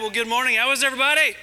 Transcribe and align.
Well, 0.00 0.10
good 0.10 0.28
morning. 0.28 0.54
How 0.54 0.70
is 0.70 0.84
everybody? 0.84 1.34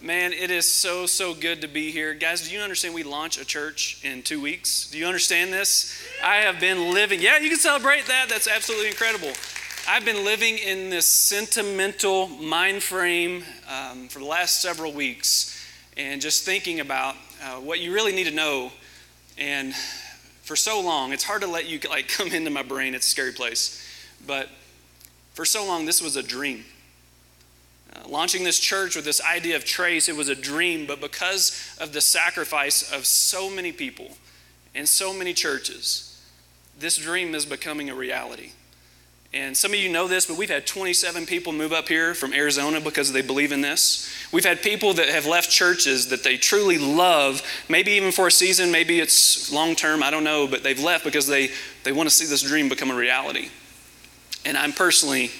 Man, 0.00 0.32
it 0.32 0.52
is 0.52 0.70
so, 0.70 1.06
so 1.06 1.34
good 1.34 1.60
to 1.62 1.66
be 1.66 1.90
here. 1.90 2.14
Guys, 2.14 2.48
do 2.48 2.54
you 2.54 2.60
understand 2.60 2.94
we 2.94 3.02
launch 3.02 3.40
a 3.40 3.44
church 3.44 4.00
in 4.04 4.22
two 4.22 4.40
weeks? 4.40 4.88
Do 4.88 4.98
you 4.98 5.06
understand 5.06 5.52
this? 5.52 6.00
I 6.22 6.36
have 6.36 6.60
been 6.60 6.94
living, 6.94 7.20
yeah, 7.20 7.38
you 7.38 7.48
can 7.48 7.58
celebrate 7.58 8.06
that. 8.06 8.28
That's 8.28 8.46
absolutely 8.46 8.86
incredible. 8.86 9.32
I've 9.88 10.04
been 10.04 10.24
living 10.24 10.58
in 10.58 10.90
this 10.90 11.06
sentimental 11.06 12.28
mind 12.28 12.84
frame 12.84 13.42
um, 13.68 14.06
for 14.06 14.20
the 14.20 14.24
last 14.24 14.62
several 14.62 14.92
weeks 14.92 15.60
and 15.96 16.20
just 16.20 16.44
thinking 16.44 16.78
about 16.78 17.16
uh, 17.42 17.56
what 17.56 17.80
you 17.80 17.92
really 17.92 18.14
need 18.14 18.28
to 18.28 18.34
know. 18.34 18.70
And 19.36 19.74
for 20.42 20.54
so 20.54 20.80
long, 20.80 21.12
it's 21.12 21.24
hard 21.24 21.42
to 21.42 21.48
let 21.48 21.68
you 21.68 21.80
like 21.90 22.06
come 22.16 22.28
into 22.28 22.50
my 22.50 22.62
brain. 22.62 22.94
It's 22.94 23.08
a 23.08 23.10
scary 23.10 23.32
place. 23.32 23.84
But 24.24 24.48
for 25.34 25.44
so 25.44 25.66
long, 25.66 25.84
this 25.84 26.00
was 26.00 26.14
a 26.14 26.22
dream. 26.22 26.64
Uh, 27.94 28.08
launching 28.08 28.44
this 28.44 28.58
church 28.58 28.96
with 28.96 29.04
this 29.04 29.20
idea 29.20 29.56
of 29.56 29.64
trace, 29.64 30.08
it 30.08 30.16
was 30.16 30.28
a 30.28 30.34
dream, 30.34 30.86
but 30.86 31.00
because 31.00 31.76
of 31.80 31.92
the 31.92 32.00
sacrifice 32.00 32.90
of 32.90 33.06
so 33.06 33.50
many 33.50 33.72
people 33.72 34.16
and 34.74 34.88
so 34.88 35.12
many 35.12 35.34
churches, 35.34 36.20
this 36.78 36.96
dream 36.96 37.34
is 37.34 37.44
becoming 37.44 37.90
a 37.90 37.94
reality. 37.94 38.52
And 39.34 39.56
some 39.56 39.72
of 39.72 39.78
you 39.78 39.88
know 39.88 40.08
this, 40.08 40.26
but 40.26 40.36
we've 40.36 40.50
had 40.50 40.66
27 40.66 41.24
people 41.24 41.54
move 41.54 41.72
up 41.72 41.88
here 41.88 42.12
from 42.12 42.34
Arizona 42.34 42.82
because 42.82 43.12
they 43.12 43.22
believe 43.22 43.50
in 43.50 43.62
this. 43.62 44.12
We've 44.30 44.44
had 44.44 44.60
people 44.60 44.92
that 44.94 45.08
have 45.08 45.24
left 45.24 45.50
churches 45.50 46.08
that 46.08 46.22
they 46.22 46.36
truly 46.36 46.76
love, 46.76 47.42
maybe 47.66 47.92
even 47.92 48.12
for 48.12 48.26
a 48.26 48.30
season, 48.30 48.70
maybe 48.70 49.00
it's 49.00 49.50
long 49.50 49.74
term, 49.74 50.02
I 50.02 50.10
don't 50.10 50.24
know, 50.24 50.46
but 50.46 50.62
they've 50.62 50.78
left 50.78 51.04
because 51.04 51.26
they, 51.26 51.48
they 51.82 51.92
want 51.92 52.10
to 52.10 52.14
see 52.14 52.26
this 52.26 52.42
dream 52.42 52.68
become 52.68 52.90
a 52.90 52.94
reality. 52.94 53.48
And 54.44 54.58
I'm 54.58 54.72
personally 54.72 55.30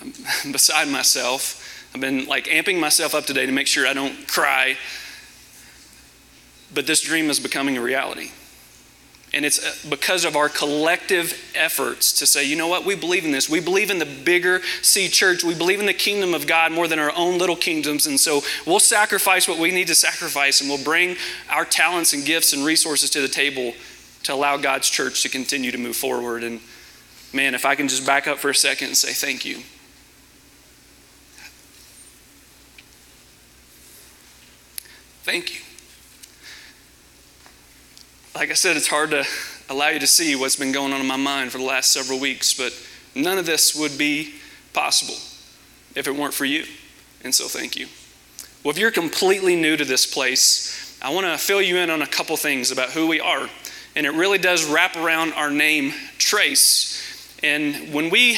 beside 0.52 0.88
myself. 0.88 1.88
I've 1.94 2.00
been 2.00 2.26
like 2.26 2.44
amping 2.44 2.78
myself 2.78 3.14
up 3.14 3.26
today 3.26 3.46
to 3.46 3.52
make 3.52 3.66
sure 3.66 3.86
I 3.86 3.94
don't 3.94 4.28
cry. 4.28 4.76
But 6.72 6.86
this 6.86 7.00
dream 7.00 7.30
is 7.30 7.40
becoming 7.40 7.76
a 7.76 7.82
reality. 7.82 8.30
And 9.32 9.44
it's 9.44 9.64
uh, 9.64 9.88
because 9.88 10.24
of 10.24 10.34
our 10.34 10.48
collective 10.48 11.52
efforts 11.54 12.12
to 12.18 12.26
say, 12.26 12.44
you 12.44 12.56
know 12.56 12.66
what, 12.66 12.84
we 12.84 12.96
believe 12.96 13.24
in 13.24 13.30
this. 13.30 13.48
We 13.48 13.60
believe 13.60 13.90
in 13.90 13.98
the 13.98 14.06
bigger 14.06 14.60
C 14.82 15.08
church. 15.08 15.44
We 15.44 15.54
believe 15.54 15.78
in 15.78 15.86
the 15.86 15.94
kingdom 15.94 16.34
of 16.34 16.46
God 16.46 16.72
more 16.72 16.88
than 16.88 16.98
our 16.98 17.12
own 17.16 17.38
little 17.38 17.54
kingdoms. 17.54 18.06
And 18.06 18.18
so 18.18 18.42
we'll 18.66 18.80
sacrifice 18.80 19.46
what 19.46 19.58
we 19.58 19.70
need 19.70 19.86
to 19.86 19.94
sacrifice 19.94 20.60
and 20.60 20.68
we'll 20.68 20.82
bring 20.82 21.16
our 21.48 21.64
talents 21.64 22.12
and 22.12 22.24
gifts 22.24 22.52
and 22.52 22.64
resources 22.64 23.10
to 23.10 23.20
the 23.20 23.28
table 23.28 23.72
to 24.24 24.34
allow 24.34 24.56
God's 24.56 24.90
church 24.90 25.22
to 25.22 25.28
continue 25.28 25.70
to 25.70 25.78
move 25.78 25.96
forward. 25.96 26.42
And 26.42 26.60
man, 27.32 27.54
if 27.54 27.64
I 27.64 27.76
can 27.76 27.86
just 27.86 28.04
back 28.04 28.26
up 28.26 28.38
for 28.38 28.50
a 28.50 28.54
second 28.54 28.88
and 28.88 28.96
say 28.96 29.12
thank 29.12 29.44
you. 29.44 29.62
Thank 35.30 35.54
you. 35.54 35.60
Like 38.34 38.50
I 38.50 38.54
said, 38.54 38.76
it's 38.76 38.88
hard 38.88 39.12
to 39.12 39.24
allow 39.68 39.90
you 39.90 40.00
to 40.00 40.06
see 40.08 40.34
what's 40.34 40.56
been 40.56 40.72
going 40.72 40.92
on 40.92 41.00
in 41.00 41.06
my 41.06 41.14
mind 41.14 41.52
for 41.52 41.58
the 41.58 41.64
last 41.64 41.92
several 41.92 42.18
weeks, 42.18 42.52
but 42.52 42.76
none 43.14 43.38
of 43.38 43.46
this 43.46 43.72
would 43.76 43.96
be 43.96 44.34
possible 44.72 45.14
if 45.94 46.08
it 46.08 46.16
weren't 46.16 46.34
for 46.34 46.46
you. 46.46 46.64
And 47.22 47.32
so 47.32 47.46
thank 47.46 47.76
you. 47.76 47.86
Well, 48.64 48.72
if 48.72 48.78
you're 48.78 48.90
completely 48.90 49.54
new 49.54 49.76
to 49.76 49.84
this 49.84 50.04
place, 50.04 50.98
I 51.00 51.10
want 51.10 51.26
to 51.28 51.38
fill 51.38 51.62
you 51.62 51.76
in 51.76 51.90
on 51.90 52.02
a 52.02 52.08
couple 52.08 52.36
things 52.36 52.72
about 52.72 52.90
who 52.90 53.06
we 53.06 53.20
are. 53.20 53.48
And 53.94 54.06
it 54.06 54.14
really 54.14 54.38
does 54.38 54.64
wrap 54.64 54.96
around 54.96 55.34
our 55.34 55.52
name, 55.52 55.92
Trace. 56.18 57.38
And 57.40 57.94
when 57.94 58.10
we 58.10 58.36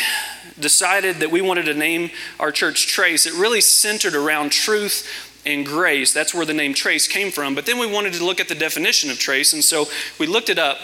decided 0.60 1.16
that 1.20 1.30
we 1.30 1.40
wanted 1.40 1.64
to 1.64 1.74
name 1.74 2.10
our 2.38 2.52
church 2.52 2.86
Trace, 2.86 3.24
it 3.24 3.32
really 3.32 3.62
centered 3.62 4.14
around 4.14 4.52
truth 4.52 5.30
and 5.44 5.66
grace. 5.66 6.12
That's 6.12 6.34
where 6.34 6.46
the 6.46 6.54
name 6.54 6.74
Trace 6.74 7.08
came 7.08 7.30
from. 7.30 7.54
But 7.54 7.66
then 7.66 7.78
we 7.78 7.86
wanted 7.86 8.14
to 8.14 8.24
look 8.24 8.40
at 8.40 8.48
the 8.48 8.54
definition 8.54 9.10
of 9.10 9.18
trace. 9.18 9.52
And 9.52 9.62
so 9.62 9.86
we 10.18 10.26
looked 10.26 10.50
it 10.50 10.58
up. 10.58 10.78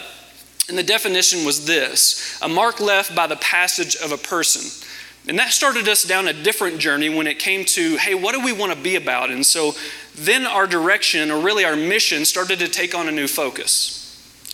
And 0.67 0.77
the 0.77 0.83
definition 0.83 1.45
was 1.45 1.65
this 1.65 2.39
a 2.41 2.47
mark 2.47 2.79
left 2.79 3.15
by 3.15 3.27
the 3.27 3.37
passage 3.37 3.95
of 3.95 4.11
a 4.11 4.17
person. 4.17 4.85
And 5.27 5.37
that 5.37 5.51
started 5.51 5.87
us 5.87 6.03
down 6.03 6.27
a 6.27 6.33
different 6.33 6.79
journey 6.79 7.09
when 7.09 7.27
it 7.27 7.39
came 7.39 7.65
to, 7.65 7.97
hey, 7.97 8.15
what 8.15 8.33
do 8.33 8.43
we 8.43 8.53
want 8.53 8.73
to 8.73 8.79
be 8.79 8.95
about? 8.95 9.29
And 9.29 9.45
so 9.45 9.73
then 10.15 10.45
our 10.45 10.65
direction, 10.65 11.29
or 11.29 11.41
really 11.41 11.65
our 11.65 11.75
mission, 11.75 12.25
started 12.25 12.59
to 12.59 12.67
take 12.67 12.95
on 12.95 13.07
a 13.07 13.11
new 13.11 13.27
focus. 13.27 13.95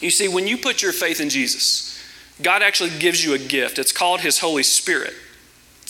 You 0.02 0.10
see, 0.10 0.28
when 0.28 0.48
you 0.48 0.58
put 0.58 0.82
your 0.82 0.92
faith 0.92 1.22
in 1.22 1.30
Jesus, 1.30 1.98
God 2.42 2.62
actually 2.62 2.92
gives 3.00 3.24
you 3.24 3.34
a 3.34 3.38
gift. 3.38 3.80
It's 3.80 3.94
called 3.94 4.22
His 4.22 4.40
Holy 4.40 4.64
Spirit. 4.64 5.14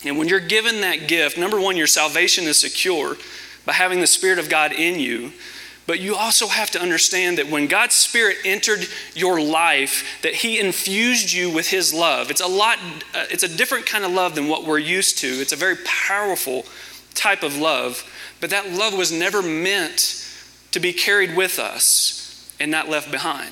And 0.04 0.18
when 0.20 0.28
you're 0.28 0.40
given 0.40 0.82
that 0.82 1.08
gift, 1.08 1.38
number 1.38 1.60
one, 1.60 1.78
your 1.78 1.88
salvation 1.88 2.44
is 2.44 2.60
secure 2.60 3.18
by 3.66 3.74
having 3.74 4.00
the 4.00 4.08
Spirit 4.08 4.40
of 4.40 4.50
God 4.50 4.72
in 4.72 5.00
you. 5.00 5.32
But 5.88 6.00
you 6.00 6.16
also 6.16 6.48
have 6.48 6.72
to 6.72 6.82
understand 6.82 7.38
that 7.38 7.50
when 7.50 7.68
God's 7.68 7.94
Spirit 7.94 8.38
entered 8.44 8.88
your 9.14 9.40
life, 9.40 10.20
that 10.24 10.34
He 10.34 10.60
infused 10.60 11.32
you 11.32 11.52
with 11.52 11.70
His 11.70 11.94
love. 11.94 12.32
It's 12.32 12.42
a 12.42 12.48
lot, 12.48 12.80
uh, 13.14 13.26
it's 13.30 13.44
a 13.44 13.58
different 13.58 13.86
kind 13.86 14.04
of 14.04 14.12
love 14.12 14.34
than 14.34 14.48
what 14.48 14.66
we're 14.66 14.80
used 14.80 15.20
to. 15.20 15.28
It's 15.28 15.54
a 15.54 15.58
very 15.58 15.76
powerful 15.86 16.66
type 17.14 17.44
of 17.44 17.58
love, 17.58 18.04
but 18.42 18.50
that 18.50 18.72
love 18.72 18.98
was 18.98 19.12
never 19.12 19.42
meant 19.42 20.28
to 20.72 20.80
be 20.80 20.92
carried 20.92 21.36
with 21.36 21.60
us 21.60 22.52
and 22.60 22.72
not 22.72 22.90
left 22.90 23.12
behind. 23.12 23.52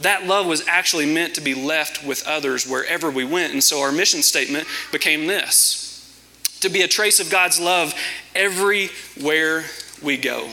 That 0.00 0.26
love 0.26 0.46
was 0.46 0.66
actually 0.66 1.06
meant 1.06 1.34
to 1.34 1.40
be 1.40 1.54
left 1.54 2.04
with 2.04 2.26
others 2.26 2.66
wherever 2.66 3.10
we 3.10 3.24
went. 3.24 3.52
And 3.52 3.62
so 3.62 3.80
our 3.80 3.92
mission 3.92 4.22
statement 4.22 4.66
became 4.92 5.26
this 5.26 5.83
to 6.64 6.68
be 6.68 6.82
a 6.82 6.88
trace 6.88 7.20
of 7.20 7.30
God's 7.30 7.60
love 7.60 7.94
everywhere 8.34 9.64
we 10.02 10.16
go. 10.16 10.48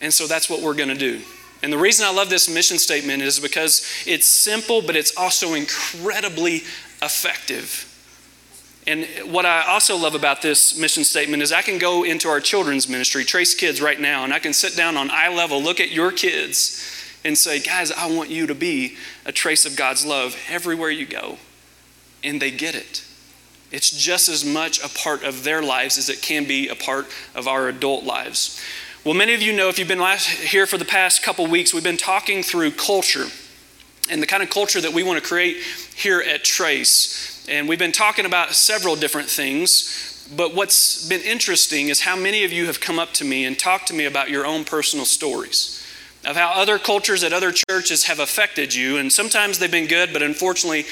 And 0.00 0.12
so 0.12 0.26
that's 0.26 0.48
what 0.48 0.62
we're 0.62 0.74
going 0.74 0.88
to 0.88 0.94
do. 0.94 1.20
And 1.62 1.72
the 1.72 1.78
reason 1.78 2.06
I 2.06 2.12
love 2.12 2.28
this 2.28 2.52
mission 2.52 2.78
statement 2.78 3.22
is 3.22 3.40
because 3.40 3.86
it's 4.06 4.26
simple, 4.26 4.82
but 4.82 4.96
it's 4.96 5.16
also 5.16 5.54
incredibly 5.54 6.62
effective. 7.00 7.90
And 8.86 9.06
what 9.32 9.46
I 9.46 9.66
also 9.66 9.96
love 9.96 10.14
about 10.14 10.42
this 10.42 10.78
mission 10.78 11.04
statement 11.04 11.42
is 11.42 11.52
I 11.52 11.62
can 11.62 11.78
go 11.78 12.04
into 12.04 12.28
our 12.28 12.40
children's 12.40 12.86
ministry, 12.86 13.24
Trace 13.24 13.54
Kids, 13.54 13.80
right 13.80 13.98
now, 13.98 14.24
and 14.24 14.34
I 14.34 14.40
can 14.40 14.52
sit 14.52 14.76
down 14.76 14.98
on 14.98 15.10
eye 15.10 15.34
level, 15.34 15.62
look 15.62 15.80
at 15.80 15.90
your 15.90 16.12
kids, 16.12 16.84
and 17.24 17.36
say, 17.36 17.60
guys, 17.60 17.90
I 17.90 18.14
want 18.14 18.28
you 18.28 18.46
to 18.46 18.54
be 18.54 18.96
a 19.24 19.32
trace 19.32 19.64
of 19.64 19.74
God's 19.74 20.04
love 20.04 20.36
everywhere 20.50 20.90
you 20.90 21.06
go. 21.06 21.38
And 22.22 22.42
they 22.42 22.50
get 22.50 22.74
it. 22.74 23.03
It's 23.74 23.90
just 23.90 24.28
as 24.28 24.44
much 24.44 24.80
a 24.84 24.88
part 24.88 25.24
of 25.24 25.42
their 25.42 25.60
lives 25.60 25.98
as 25.98 26.08
it 26.08 26.22
can 26.22 26.44
be 26.44 26.68
a 26.68 26.76
part 26.76 27.06
of 27.34 27.48
our 27.48 27.66
adult 27.66 28.04
lives. 28.04 28.62
Well, 29.02 29.14
many 29.14 29.34
of 29.34 29.42
you 29.42 29.52
know 29.52 29.68
if 29.68 29.80
you've 29.80 29.88
been 29.88 30.06
here 30.48 30.64
for 30.64 30.78
the 30.78 30.84
past 30.84 31.24
couple 31.24 31.44
weeks, 31.48 31.74
we've 31.74 31.82
been 31.82 31.96
talking 31.96 32.44
through 32.44 32.70
culture 32.70 33.26
and 34.08 34.22
the 34.22 34.28
kind 34.28 34.44
of 34.44 34.50
culture 34.50 34.80
that 34.80 34.92
we 34.92 35.02
want 35.02 35.20
to 35.20 35.28
create 35.28 35.56
here 35.96 36.20
at 36.20 36.44
Trace. 36.44 37.44
And 37.48 37.68
we've 37.68 37.78
been 37.78 37.90
talking 37.90 38.26
about 38.26 38.54
several 38.54 38.94
different 38.94 39.28
things. 39.28 40.24
But 40.36 40.54
what's 40.54 41.08
been 41.08 41.22
interesting 41.22 41.88
is 41.88 42.02
how 42.02 42.14
many 42.14 42.44
of 42.44 42.52
you 42.52 42.66
have 42.66 42.80
come 42.80 43.00
up 43.00 43.12
to 43.14 43.24
me 43.24 43.44
and 43.44 43.58
talked 43.58 43.88
to 43.88 43.94
me 43.94 44.04
about 44.04 44.30
your 44.30 44.46
own 44.46 44.64
personal 44.64 45.04
stories 45.04 45.84
of 46.26 46.36
how 46.36 46.52
other 46.54 46.78
cultures 46.78 47.22
at 47.22 47.32
other 47.32 47.52
churches 47.52 48.04
have 48.04 48.18
affected 48.18 48.74
you. 48.74 48.96
And 48.96 49.12
sometimes 49.12 49.58
they've 49.58 49.70
been 49.70 49.88
good, 49.88 50.12
but 50.12 50.22
unfortunately, 50.22 50.86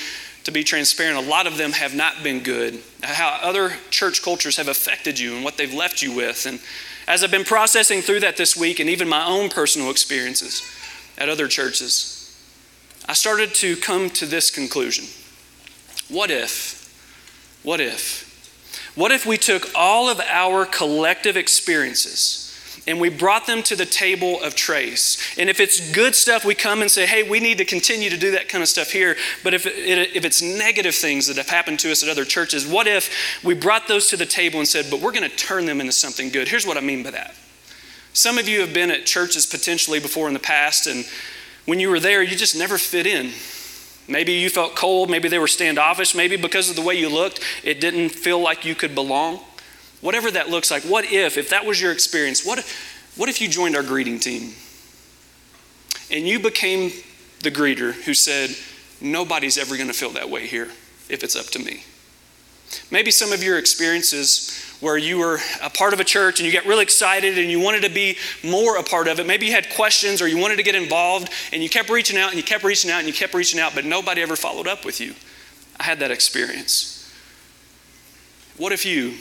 to 0.44 0.50
be 0.50 0.64
transparent, 0.64 1.18
a 1.18 1.28
lot 1.28 1.46
of 1.46 1.56
them 1.56 1.72
have 1.72 1.94
not 1.94 2.22
been 2.22 2.42
good. 2.42 2.80
How 3.02 3.38
other 3.42 3.74
church 3.90 4.22
cultures 4.22 4.56
have 4.56 4.68
affected 4.68 5.18
you 5.18 5.34
and 5.34 5.44
what 5.44 5.56
they've 5.56 5.72
left 5.72 6.02
you 6.02 6.12
with. 6.12 6.46
And 6.46 6.60
as 7.06 7.22
I've 7.22 7.30
been 7.30 7.44
processing 7.44 8.02
through 8.02 8.20
that 8.20 8.36
this 8.36 8.56
week 8.56 8.80
and 8.80 8.90
even 8.90 9.08
my 9.08 9.24
own 9.24 9.50
personal 9.50 9.90
experiences 9.90 10.62
at 11.18 11.28
other 11.28 11.48
churches, 11.48 12.18
I 13.06 13.14
started 13.14 13.54
to 13.56 13.76
come 13.76 14.10
to 14.10 14.26
this 14.26 14.50
conclusion. 14.50 15.06
What 16.08 16.30
if? 16.30 16.82
What 17.62 17.80
if? 17.80 18.28
What 18.94 19.12
if 19.12 19.24
we 19.24 19.36
took 19.36 19.70
all 19.74 20.08
of 20.08 20.20
our 20.20 20.66
collective 20.66 21.36
experiences? 21.36 22.41
And 22.86 23.00
we 23.00 23.08
brought 23.08 23.46
them 23.46 23.62
to 23.62 23.76
the 23.76 23.86
table 23.86 24.42
of 24.42 24.54
trace. 24.54 25.38
And 25.38 25.48
if 25.48 25.60
it's 25.60 25.92
good 25.92 26.14
stuff, 26.14 26.44
we 26.44 26.54
come 26.54 26.82
and 26.82 26.90
say, 26.90 27.06
hey, 27.06 27.28
we 27.28 27.38
need 27.38 27.58
to 27.58 27.64
continue 27.64 28.10
to 28.10 28.16
do 28.16 28.32
that 28.32 28.48
kind 28.48 28.60
of 28.60 28.68
stuff 28.68 28.90
here. 28.90 29.16
But 29.44 29.54
if, 29.54 29.66
it, 29.66 30.16
if 30.16 30.24
it's 30.24 30.42
negative 30.42 30.94
things 30.94 31.28
that 31.28 31.36
have 31.36 31.48
happened 31.48 31.78
to 31.80 31.92
us 31.92 32.02
at 32.02 32.08
other 32.08 32.24
churches, 32.24 32.66
what 32.66 32.88
if 32.88 33.42
we 33.44 33.54
brought 33.54 33.86
those 33.86 34.08
to 34.08 34.16
the 34.16 34.26
table 34.26 34.58
and 34.58 34.66
said, 34.66 34.86
but 34.90 35.00
we're 35.00 35.12
going 35.12 35.28
to 35.28 35.36
turn 35.36 35.66
them 35.66 35.80
into 35.80 35.92
something 35.92 36.30
good? 36.30 36.48
Here's 36.48 36.66
what 36.66 36.76
I 36.76 36.80
mean 36.80 37.04
by 37.04 37.12
that. 37.12 37.34
Some 38.14 38.36
of 38.36 38.48
you 38.48 38.60
have 38.60 38.74
been 38.74 38.90
at 38.90 39.06
churches 39.06 39.46
potentially 39.46 40.00
before 40.00 40.26
in 40.26 40.34
the 40.34 40.40
past, 40.40 40.86
and 40.86 41.06
when 41.66 41.78
you 41.80 41.88
were 41.88 42.00
there, 42.00 42.22
you 42.22 42.36
just 42.36 42.56
never 42.56 42.76
fit 42.78 43.06
in. 43.06 43.30
Maybe 44.08 44.32
you 44.32 44.50
felt 44.50 44.74
cold, 44.74 45.08
maybe 45.08 45.28
they 45.28 45.38
were 45.38 45.46
standoffish, 45.46 46.14
maybe 46.14 46.36
because 46.36 46.68
of 46.68 46.76
the 46.76 46.82
way 46.82 46.96
you 46.96 47.08
looked, 47.08 47.40
it 47.62 47.80
didn't 47.80 48.10
feel 48.10 48.40
like 48.40 48.64
you 48.64 48.74
could 48.74 48.94
belong 48.94 49.40
whatever 50.02 50.30
that 50.30 50.50
looks 50.50 50.70
like, 50.70 50.82
what 50.82 51.06
if, 51.06 51.38
if 51.38 51.48
that 51.48 51.64
was 51.64 51.80
your 51.80 51.92
experience, 51.92 52.44
what, 52.44 52.58
what 53.16 53.30
if 53.30 53.40
you 53.40 53.48
joined 53.48 53.74
our 53.74 53.82
greeting 53.82 54.20
team 54.20 54.52
and 56.10 56.28
you 56.28 56.38
became 56.38 56.92
the 57.40 57.50
greeter 57.50 57.92
who 57.92 58.12
said, 58.12 58.50
Nobody's 59.00 59.58
ever 59.58 59.76
going 59.76 59.88
to 59.88 59.94
feel 59.94 60.10
that 60.10 60.30
way 60.30 60.46
here 60.46 60.68
if 61.08 61.24
it's 61.24 61.34
up 61.34 61.46
to 61.46 61.58
me? 61.58 61.82
Maybe 62.90 63.10
some 63.10 63.32
of 63.32 63.42
your 63.42 63.58
experiences 63.58 64.76
where 64.80 64.96
you 64.96 65.18
were 65.18 65.38
a 65.60 65.68
part 65.68 65.92
of 65.92 66.00
a 66.00 66.04
church 66.04 66.38
and 66.38 66.46
you 66.46 66.52
get 66.52 66.66
really 66.66 66.82
excited 66.82 67.36
and 67.36 67.50
you 67.50 67.60
wanted 67.60 67.82
to 67.82 67.90
be 67.90 68.16
more 68.42 68.76
a 68.78 68.82
part 68.82 69.08
of 69.08 69.18
it. 69.18 69.26
Maybe 69.26 69.46
you 69.46 69.52
had 69.52 69.70
questions 69.70 70.22
or 70.22 70.28
you 70.28 70.38
wanted 70.38 70.56
to 70.56 70.62
get 70.62 70.74
involved 70.74 71.30
and 71.52 71.62
you 71.62 71.68
kept 71.68 71.90
reaching 71.90 72.16
out 72.16 72.28
and 72.28 72.36
you 72.36 72.42
kept 72.42 72.64
reaching 72.64 72.90
out 72.90 72.98
and 72.98 73.06
you 73.06 73.12
kept 73.12 73.34
reaching 73.34 73.60
out, 73.60 73.74
but 73.74 73.84
nobody 73.84 74.22
ever 74.22 74.36
followed 74.36 74.66
up 74.66 74.84
with 74.84 75.00
you. 75.00 75.14
I 75.78 75.84
had 75.84 75.98
that 75.98 76.10
experience. 76.10 77.12
What 78.56 78.72
if 78.72 78.86
you 78.86 79.14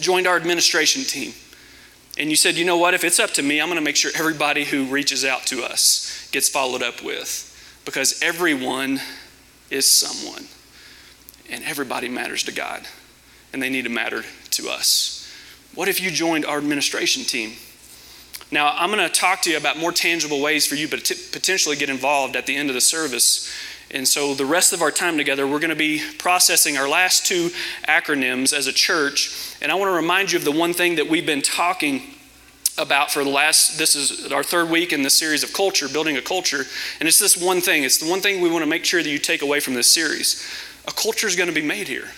joined 0.00 0.26
our 0.26 0.36
administration 0.36 1.02
team 1.02 1.32
and 2.16 2.30
you 2.30 2.36
said, 2.36 2.54
you 2.54 2.64
know 2.64 2.76
what, 2.76 2.94
if 2.94 3.02
it's 3.02 3.18
up 3.18 3.30
to 3.32 3.42
me, 3.42 3.60
I'm 3.60 3.68
going 3.68 3.78
to 3.78 3.84
make 3.84 3.96
sure 3.96 4.12
everybody 4.14 4.64
who 4.64 4.84
reaches 4.84 5.24
out 5.24 5.46
to 5.46 5.64
us 5.64 6.28
gets 6.30 6.48
followed 6.48 6.82
up 6.82 7.02
with 7.02 7.50
because 7.84 8.22
everyone 8.22 9.00
is 9.70 9.88
someone 9.88 10.44
and 11.50 11.64
everybody 11.64 12.08
matters 12.08 12.44
to 12.44 12.52
God 12.52 12.86
and 13.52 13.60
they 13.60 13.68
need 13.68 13.82
to 13.82 13.90
matter 13.90 14.22
to 14.50 14.68
us. 14.68 15.20
What 15.74 15.88
if 15.88 16.00
you 16.00 16.12
joined 16.12 16.46
our 16.46 16.58
administration 16.58 17.24
team? 17.24 17.54
Now, 18.52 18.72
I'm 18.76 18.92
going 18.92 19.04
to 19.04 19.12
talk 19.12 19.42
to 19.42 19.50
you 19.50 19.56
about 19.56 19.78
more 19.78 19.90
tangible 19.90 20.40
ways 20.40 20.66
for 20.66 20.76
you 20.76 20.86
to 20.86 20.96
potentially 21.32 21.74
get 21.74 21.90
involved 21.90 22.36
at 22.36 22.46
the 22.46 22.54
end 22.54 22.70
of 22.70 22.74
the 22.74 22.80
service. 22.80 23.52
And 23.90 24.08
so, 24.08 24.34
the 24.34 24.46
rest 24.46 24.72
of 24.72 24.82
our 24.82 24.90
time 24.90 25.16
together, 25.16 25.46
we're 25.46 25.60
going 25.60 25.70
to 25.70 25.76
be 25.76 26.02
processing 26.18 26.76
our 26.76 26.88
last 26.88 27.26
two 27.26 27.50
acronyms 27.88 28.52
as 28.52 28.66
a 28.66 28.72
church. 28.72 29.56
And 29.62 29.70
I 29.70 29.76
want 29.76 29.88
to 29.88 29.94
remind 29.94 30.32
you 30.32 30.38
of 30.38 30.44
the 30.44 30.52
one 30.52 30.72
thing 30.72 30.96
that 30.96 31.08
we've 31.08 31.26
been 31.26 31.42
talking 31.42 32.02
about 32.76 33.10
for 33.10 33.22
the 33.22 33.30
last 33.30 33.78
this 33.78 33.94
is 33.94 34.32
our 34.32 34.42
third 34.42 34.68
week 34.68 34.92
in 34.92 35.02
this 35.02 35.16
series 35.16 35.44
of 35.44 35.52
culture 35.52 35.88
building 35.88 36.16
a 36.16 36.20
culture 36.20 36.64
and 36.98 37.08
it's 37.08 37.20
this 37.20 37.36
one 37.36 37.60
thing 37.60 37.84
it's 37.84 37.98
the 37.98 38.10
one 38.10 38.20
thing 38.20 38.40
we 38.40 38.50
want 38.50 38.64
to 38.64 38.66
make 38.68 38.84
sure 38.84 39.00
that 39.00 39.08
you 39.08 39.16
take 39.16 39.42
away 39.42 39.60
from 39.60 39.74
this 39.74 39.86
series 39.86 40.44
a 40.88 40.90
culture 40.90 41.28
is 41.28 41.36
going 41.36 41.48
to 41.48 41.54
be 41.54 41.64
made 41.64 41.86
here 41.86 42.10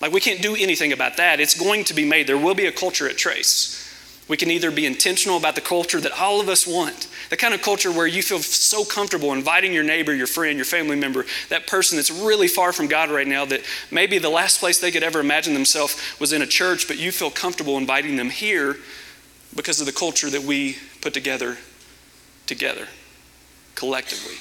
like, 0.00 0.12
we 0.12 0.20
can't 0.20 0.40
do 0.40 0.56
anything 0.56 0.92
about 0.92 1.18
that. 1.18 1.40
It's 1.40 1.58
going 1.58 1.84
to 1.84 1.94
be 1.94 2.04
made. 2.04 2.26
There 2.26 2.38
will 2.38 2.54
be 2.54 2.66
a 2.66 2.72
culture 2.72 3.08
at 3.08 3.18
Trace. 3.18 3.86
We 4.30 4.36
can 4.36 4.52
either 4.52 4.70
be 4.70 4.86
intentional 4.86 5.36
about 5.36 5.56
the 5.56 5.60
culture 5.60 6.00
that 6.00 6.12
all 6.12 6.40
of 6.40 6.48
us 6.48 6.64
want, 6.64 7.08
the 7.30 7.36
kind 7.36 7.52
of 7.52 7.62
culture 7.62 7.90
where 7.90 8.06
you 8.06 8.22
feel 8.22 8.38
so 8.38 8.84
comfortable 8.84 9.32
inviting 9.32 9.72
your 9.72 9.82
neighbor, 9.82 10.14
your 10.14 10.28
friend, 10.28 10.56
your 10.56 10.64
family 10.64 10.94
member, 10.94 11.26
that 11.48 11.66
person 11.66 11.96
that's 11.96 12.12
really 12.12 12.46
far 12.46 12.72
from 12.72 12.86
God 12.86 13.10
right 13.10 13.26
now, 13.26 13.44
that 13.46 13.62
maybe 13.90 14.18
the 14.18 14.30
last 14.30 14.60
place 14.60 14.78
they 14.78 14.92
could 14.92 15.02
ever 15.02 15.18
imagine 15.18 15.52
themselves 15.52 16.00
was 16.20 16.32
in 16.32 16.42
a 16.42 16.46
church, 16.46 16.86
but 16.86 16.96
you 16.96 17.10
feel 17.10 17.28
comfortable 17.28 17.76
inviting 17.76 18.14
them 18.14 18.30
here 18.30 18.76
because 19.56 19.80
of 19.80 19.86
the 19.86 19.92
culture 19.92 20.30
that 20.30 20.44
we 20.44 20.76
put 21.00 21.12
together 21.12 21.58
together, 22.46 22.86
collectively. 23.74 24.36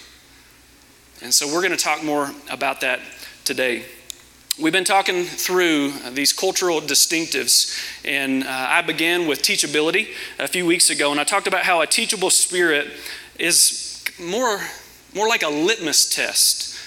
And 1.23 1.33
so 1.33 1.47
we're 1.47 1.63
going 1.63 1.75
to 1.75 1.83
talk 1.83 2.03
more 2.03 2.29
about 2.51 2.81
that 2.81 2.99
today. 3.43 3.85
We've 4.61 4.73
been 4.73 4.83
talking 4.83 5.23
through 5.23 5.93
these 6.11 6.33
cultural 6.33 6.81
distinctives, 6.81 7.73
and 8.03 8.43
uh, 8.43 8.47
I 8.49 8.81
began 8.81 9.25
with 9.25 9.41
teachability 9.41 10.09
a 10.37 10.49
few 10.49 10.65
weeks 10.65 10.89
ago, 10.89 11.11
and 11.11 11.19
I 11.19 11.23
talked 11.23 11.47
about 11.47 11.63
how 11.63 11.79
a 11.79 11.87
teachable 11.87 12.29
spirit 12.29 12.87
is 13.37 14.03
more, 14.19 14.59
more 15.15 15.29
like 15.29 15.43
a 15.43 15.47
litmus 15.47 16.13
test 16.13 16.77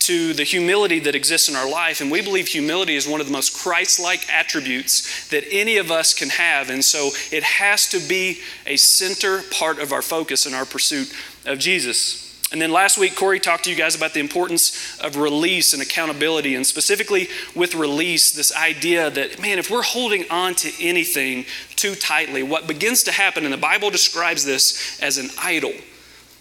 to 0.00 0.32
the 0.32 0.42
humility 0.42 0.98
that 0.98 1.14
exists 1.14 1.48
in 1.48 1.54
our 1.54 1.70
life. 1.70 2.00
And 2.00 2.10
we 2.10 2.20
believe 2.20 2.48
humility 2.48 2.96
is 2.96 3.06
one 3.06 3.20
of 3.20 3.28
the 3.28 3.32
most 3.32 3.56
Christ 3.56 4.00
like 4.00 4.28
attributes 4.28 5.28
that 5.28 5.44
any 5.52 5.76
of 5.76 5.92
us 5.92 6.12
can 6.12 6.30
have. 6.30 6.68
And 6.68 6.84
so 6.84 7.10
it 7.30 7.44
has 7.44 7.88
to 7.90 8.00
be 8.00 8.40
a 8.66 8.76
center 8.76 9.42
part 9.52 9.78
of 9.78 9.92
our 9.92 10.02
focus 10.02 10.46
and 10.46 10.54
our 10.54 10.64
pursuit 10.64 11.14
of 11.46 11.60
Jesus. 11.60 12.29
And 12.52 12.60
then 12.60 12.72
last 12.72 12.98
week, 12.98 13.14
Corey 13.14 13.38
talked 13.38 13.64
to 13.64 13.70
you 13.70 13.76
guys 13.76 13.94
about 13.94 14.12
the 14.12 14.20
importance 14.20 14.98
of 15.00 15.16
release 15.16 15.72
and 15.72 15.80
accountability, 15.80 16.56
and 16.56 16.66
specifically 16.66 17.28
with 17.54 17.76
release, 17.76 18.32
this 18.32 18.54
idea 18.56 19.08
that, 19.10 19.40
man, 19.40 19.60
if 19.60 19.70
we're 19.70 19.82
holding 19.82 20.28
on 20.30 20.56
to 20.56 20.72
anything 20.80 21.44
too 21.76 21.94
tightly, 21.94 22.42
what 22.42 22.66
begins 22.66 23.04
to 23.04 23.12
happen, 23.12 23.44
and 23.44 23.52
the 23.52 23.58
Bible 23.58 23.90
describes 23.90 24.44
this 24.44 25.00
as 25.00 25.16
an 25.16 25.30
idol. 25.38 25.72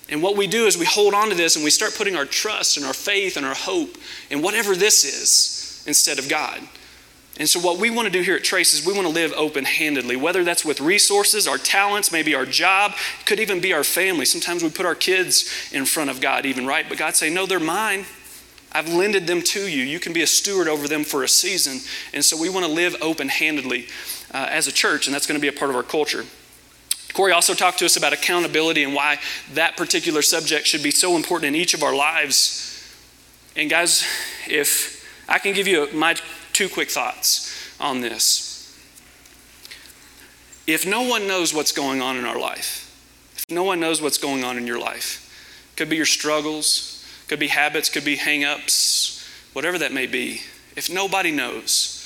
And 0.09 0.23
what 0.23 0.35
we 0.35 0.47
do 0.47 0.65
is 0.65 0.77
we 0.77 0.85
hold 0.85 1.13
on 1.13 1.29
to 1.29 1.35
this 1.35 1.55
and 1.55 1.63
we 1.63 1.69
start 1.69 1.93
putting 1.95 2.15
our 2.15 2.25
trust 2.25 2.77
and 2.77 2.85
our 2.85 2.93
faith 2.93 3.37
and 3.37 3.45
our 3.45 3.53
hope 3.53 3.95
in 4.31 4.41
whatever 4.41 4.75
this 4.75 5.03
is 5.03 5.83
instead 5.85 6.17
of 6.17 6.27
God. 6.27 6.59
And 7.39 7.47
so, 7.47 7.57
what 7.61 7.77
we 7.77 7.89
want 7.89 8.05
to 8.05 8.11
do 8.11 8.21
here 8.21 8.35
at 8.35 8.43
Trace 8.43 8.73
is 8.73 8.85
we 8.85 8.91
want 8.91 9.07
to 9.07 9.13
live 9.13 9.31
open 9.37 9.63
handedly, 9.63 10.17
whether 10.17 10.43
that's 10.43 10.65
with 10.65 10.81
resources, 10.81 11.47
our 11.47 11.57
talents, 11.57 12.11
maybe 12.11 12.35
our 12.35 12.45
job, 12.45 12.95
could 13.25 13.39
even 13.39 13.61
be 13.61 13.71
our 13.71 13.85
family. 13.85 14.25
Sometimes 14.25 14.61
we 14.61 14.69
put 14.69 14.85
our 14.85 14.93
kids 14.93 15.49
in 15.71 15.85
front 15.85 16.09
of 16.09 16.19
God, 16.19 16.45
even, 16.45 16.67
right? 16.67 16.85
But 16.87 16.97
God 16.97 17.15
say, 17.15 17.29
No, 17.29 17.45
they're 17.45 17.61
mine. 17.61 18.05
I've 18.73 18.93
lended 18.93 19.25
them 19.25 19.41
to 19.41 19.61
you. 19.61 19.83
You 19.83 19.99
can 19.99 20.11
be 20.11 20.21
a 20.21 20.27
steward 20.27 20.67
over 20.67 20.87
them 20.87 21.03
for 21.05 21.23
a 21.23 21.29
season. 21.29 21.79
And 22.13 22.25
so, 22.25 22.35
we 22.35 22.49
want 22.49 22.65
to 22.65 22.71
live 22.71 22.97
open 23.01 23.29
handedly 23.29 23.87
uh, 24.33 24.47
as 24.51 24.67
a 24.67 24.71
church, 24.73 25.07
and 25.07 25.15
that's 25.15 25.25
going 25.25 25.39
to 25.39 25.41
be 25.41 25.47
a 25.47 25.57
part 25.57 25.71
of 25.71 25.77
our 25.77 25.83
culture. 25.83 26.25
Corey 27.13 27.31
also 27.31 27.53
talked 27.53 27.79
to 27.79 27.85
us 27.85 27.95
about 27.95 28.11
accountability 28.11 28.83
and 28.83 28.93
why 28.93 29.17
that 29.53 29.77
particular 29.77 30.21
subject 30.21 30.67
should 30.67 30.83
be 30.83 30.91
so 30.91 31.15
important 31.15 31.55
in 31.55 31.55
each 31.55 31.73
of 31.73 31.83
our 31.83 31.95
lives. 31.95 32.85
And, 33.55 33.69
guys, 33.69 34.05
if 34.45 34.99
I 35.29 35.39
can 35.39 35.53
give 35.53 35.67
you 35.67 35.87
my 35.93 36.17
two 36.59 36.67
quick 36.67 36.91
thoughts 36.91 37.73
on 37.79 38.01
this. 38.01 38.77
If 40.67 40.85
no 40.85 41.03
one 41.03 41.25
knows 41.25 41.53
what's 41.53 41.71
going 41.71 42.01
on 42.01 42.17
in 42.17 42.25
our 42.25 42.37
life, 42.37 42.93
if 43.37 43.45
no 43.49 43.63
one 43.63 43.79
knows 43.79 44.01
what's 44.01 44.17
going 44.17 44.43
on 44.43 44.57
in 44.57 44.67
your 44.67 44.77
life, 44.77 45.73
could 45.77 45.89
be 45.89 45.95
your 45.95 46.05
struggles, 46.05 47.07
could 47.29 47.39
be 47.39 47.47
habits, 47.47 47.87
could 47.87 48.03
be 48.03 48.17
hang-ups, 48.17 49.25
whatever 49.53 49.77
that 49.77 49.93
may 49.93 50.05
be. 50.05 50.41
If 50.75 50.89
nobody 50.89 51.31
knows, 51.31 52.05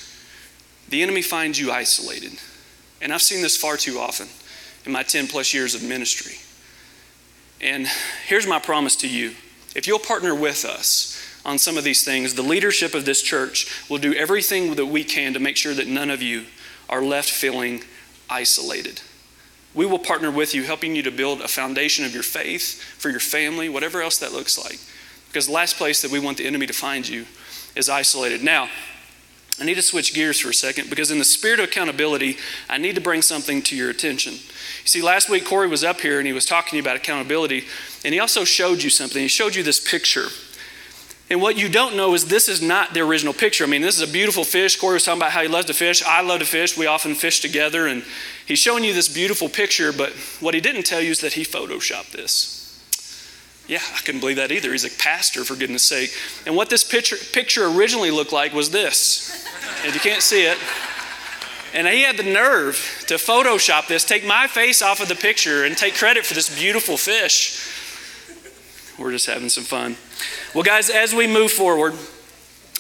the 0.88 1.02
enemy 1.02 1.24
finds 1.24 1.60
you 1.60 1.72
isolated. 1.72 2.34
And 3.02 3.12
I've 3.12 3.24
seen 3.24 3.42
this 3.42 3.58
far 3.58 3.76
too 3.76 3.98
often 3.98 4.28
in 4.86 4.92
my 4.92 5.02
10 5.02 5.30
plus 5.30 5.52
years 5.52 5.74
of 5.74 5.82
ministry. 5.82 6.36
And 7.60 7.88
here's 8.28 8.46
my 8.46 8.60
promise 8.60 8.96
to 8.98 9.10
you 9.10 9.32
if 9.76 9.88
you'll 9.88 9.98
partner 9.98 10.36
with 10.36 10.64
us, 10.64 11.13
on 11.46 11.58
some 11.58 11.78
of 11.78 11.84
these 11.84 12.04
things, 12.04 12.36
the 12.36 12.42
leadership 12.42 12.94
of 12.94 13.06
this 13.06 13.22
church 13.22 13.88
will 13.90 13.98
do 13.98 14.14
everything 14.14 14.76
that 14.76 14.86
we 14.86 15.04
can 15.04 15.34
to 15.34 15.40
make 15.40 15.58
sure 15.58 15.74
that 15.74 15.88
none 15.88 16.10
of 16.10 16.22
you 16.22 16.46
are 16.90 17.02
left 17.02 17.30
feeling 17.30 17.84
isolated. 18.30 19.02
We 19.74 19.86
will 19.86 20.00
partner 20.00 20.32
with 20.32 20.54
you, 20.54 20.64
helping 20.64 20.96
you 20.96 21.04
to 21.04 21.12
build 21.12 21.42
a 21.42 21.48
foundation 21.48 22.06
of 22.06 22.14
your 22.14 22.24
faith 22.24 22.82
for 22.98 23.10
your 23.10 23.20
family, 23.20 23.70
whatever 23.70 24.02
else 24.02 24.20
that 24.20 24.32
looks 24.32 24.58
like. 24.58 24.80
Because 25.28 25.48
the 25.48 25.54
last 25.54 25.78
place 25.78 26.02
that 26.02 26.12
we 26.12 26.20
want 26.20 26.38
the 26.38 26.46
enemy 26.46 26.68
to 26.68 26.74
find 26.74 27.08
you 27.08 27.26
is 27.76 27.90
isolated. 27.90 28.44
Now, 28.44 28.70
I 29.60 29.66
need 29.66 29.76
to 29.76 29.82
switch 29.82 30.14
gears 30.14 30.40
for 30.40 30.50
a 30.50 30.54
second 30.54 30.90
because, 30.90 31.12
in 31.12 31.20
the 31.20 31.26
spirit 31.26 31.60
of 31.60 31.66
accountability, 31.66 32.38
I 32.70 32.78
need 32.78 32.96
to 32.96 33.02
bring 33.02 33.22
something 33.22 33.62
to 33.64 33.76
your 33.76 33.90
attention. 33.90 34.34
You 34.34 34.88
see, 34.88 35.02
last 35.02 35.30
week 35.30 35.46
Corey 35.46 35.68
was 35.68 35.84
up 35.84 36.02
here 36.02 36.18
and 36.18 36.26
he 36.26 36.34
was 36.34 36.46
talking 36.46 36.72
to 36.72 36.76
you 36.78 36.82
about 36.82 36.96
accountability, 36.96 37.66
and 38.04 38.14
he 38.14 38.20
also 38.20 38.44
showed 38.44 38.82
you 38.82 38.90
something. 38.90 39.22
He 39.22 39.28
showed 39.28 39.56
you 39.56 39.64
this 39.64 39.80
picture 39.80 40.28
and 41.34 41.42
what 41.42 41.58
you 41.58 41.68
don't 41.68 41.96
know 41.96 42.14
is 42.14 42.26
this 42.26 42.48
is 42.48 42.62
not 42.62 42.94
the 42.94 43.00
original 43.00 43.34
picture. 43.34 43.64
I 43.64 43.68
mean, 43.68 43.82
this 43.82 44.00
is 44.00 44.08
a 44.08 44.14
beautiful 44.14 44.44
fish. 44.44 44.80
Corey 44.80 44.94
was 44.94 45.04
talking 45.04 45.20
about 45.20 45.32
how 45.32 45.42
he 45.42 45.48
loves 45.48 45.66
to 45.66 45.74
fish. 45.74 46.04
I 46.04 46.22
love 46.22 46.42
to 46.42 46.46
fish. 46.46 46.78
We 46.78 46.86
often 46.86 47.16
fish 47.16 47.40
together. 47.40 47.88
And 47.88 48.04
he's 48.46 48.60
showing 48.60 48.84
you 48.84 48.94
this 48.94 49.12
beautiful 49.12 49.50
picture, 49.50 49.92
but 49.92 50.12
what 50.42 50.54
he 50.54 50.62
didn't 50.62 50.84
tell 50.84 51.02
you 51.02 51.10
is 51.10 51.22
that 51.22 51.34
he 51.34 51.44
photoshopped 51.44 52.12
this. 52.12 52.60
Yeah, 53.68 53.80
I 53.96 54.02
couldn't 54.02 54.20
believe 54.20 54.36
that 54.36 54.52
either. 54.52 54.72
He's 54.74 54.86
a 54.86 54.96
pastor, 55.02 55.44
for 55.44 55.56
goodness 55.56 55.84
sake. 55.84 56.12
And 56.46 56.56
what 56.56 56.70
this 56.70 56.84
picture, 56.84 57.16
picture 57.16 57.66
originally 57.66 58.12
looked 58.12 58.32
like 58.32 58.54
was 58.54 58.70
this. 58.70 59.44
If 59.88 59.96
you 59.96 60.02
can't 60.02 60.22
see 60.22 60.46
it, 60.46 60.60
and 61.74 61.88
he 61.88 62.04
had 62.04 62.18
the 62.18 62.32
nerve 62.32 62.76
to 63.08 63.16
Photoshop 63.16 63.88
this, 63.88 64.06
take 64.06 64.24
my 64.24 64.46
face 64.46 64.84
off 64.84 65.02
of 65.02 65.08
the 65.08 65.16
picture, 65.16 65.66
and 65.66 65.76
take 65.76 65.96
credit 65.96 66.28
for 66.28 66.36
this 66.36 66.56
beautiful 66.56 66.96
fish. 66.96 67.72
We're 69.00 69.10
just 69.10 69.26
having 69.26 69.50
some 69.50 69.64
fun. 69.64 69.96
Well, 70.54 70.64
guys, 70.64 70.90
as 70.90 71.14
we 71.14 71.28
move 71.28 71.52
forward, 71.52 71.94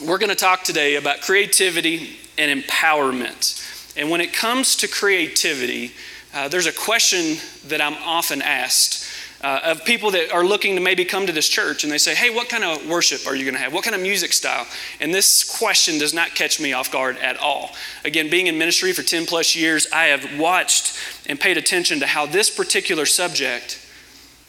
we're 0.05 0.17
going 0.17 0.29
to 0.29 0.35
talk 0.35 0.63
today 0.63 0.95
about 0.95 1.21
creativity 1.21 2.17
and 2.37 2.61
empowerment. 2.61 3.95
And 3.97 4.09
when 4.09 4.21
it 4.21 4.33
comes 4.33 4.75
to 4.77 4.87
creativity, 4.87 5.93
uh, 6.33 6.47
there's 6.47 6.65
a 6.65 6.71
question 6.71 7.37
that 7.67 7.81
I'm 7.81 7.95
often 7.95 8.41
asked 8.41 9.07
uh, 9.43 9.59
of 9.63 9.83
people 9.83 10.09
that 10.11 10.31
are 10.31 10.45
looking 10.45 10.75
to 10.75 10.81
maybe 10.81 11.03
come 11.03 11.27
to 11.27 11.33
this 11.33 11.49
church 11.49 11.83
and 11.83 11.91
they 11.91 11.97
say, 11.97 12.15
Hey, 12.15 12.29
what 12.29 12.47
kind 12.47 12.63
of 12.63 12.87
worship 12.87 13.27
are 13.27 13.35
you 13.35 13.43
going 13.43 13.55
to 13.55 13.59
have? 13.59 13.73
What 13.73 13.83
kind 13.83 13.95
of 13.95 14.01
music 14.01 14.31
style? 14.31 14.65
And 15.01 15.13
this 15.13 15.43
question 15.57 15.99
does 15.99 16.13
not 16.13 16.33
catch 16.33 16.61
me 16.61 16.71
off 16.73 16.91
guard 16.91 17.17
at 17.17 17.37
all. 17.37 17.71
Again, 18.05 18.29
being 18.29 18.47
in 18.47 18.57
ministry 18.57 18.93
for 18.93 19.03
10 19.03 19.25
plus 19.25 19.55
years, 19.55 19.85
I 19.91 20.05
have 20.05 20.39
watched 20.39 20.97
and 21.27 21.39
paid 21.39 21.57
attention 21.57 21.99
to 21.99 22.07
how 22.07 22.25
this 22.25 22.49
particular 22.49 23.05
subject 23.05 23.79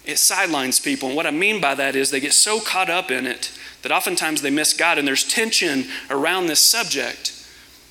it 0.05 0.19
sidelines 0.19 0.79
people. 0.79 1.09
And 1.09 1.17
what 1.17 1.27
I 1.27 1.31
mean 1.31 1.61
by 1.61 1.75
that 1.75 1.97
is 1.97 2.11
they 2.11 2.21
get 2.21 2.35
so 2.35 2.61
caught 2.61 2.91
up 2.91 3.11
in 3.11 3.27
it 3.27 3.51
that 3.83 3.93
oftentimes 3.93 4.43
they 4.43 4.51
miss 4.51 4.73
God. 4.73 4.99
And 4.99 5.07
there's 5.07 5.25
tension 5.25 5.87
around 6.11 6.47
this 6.47 6.61
subject. 6.61 7.31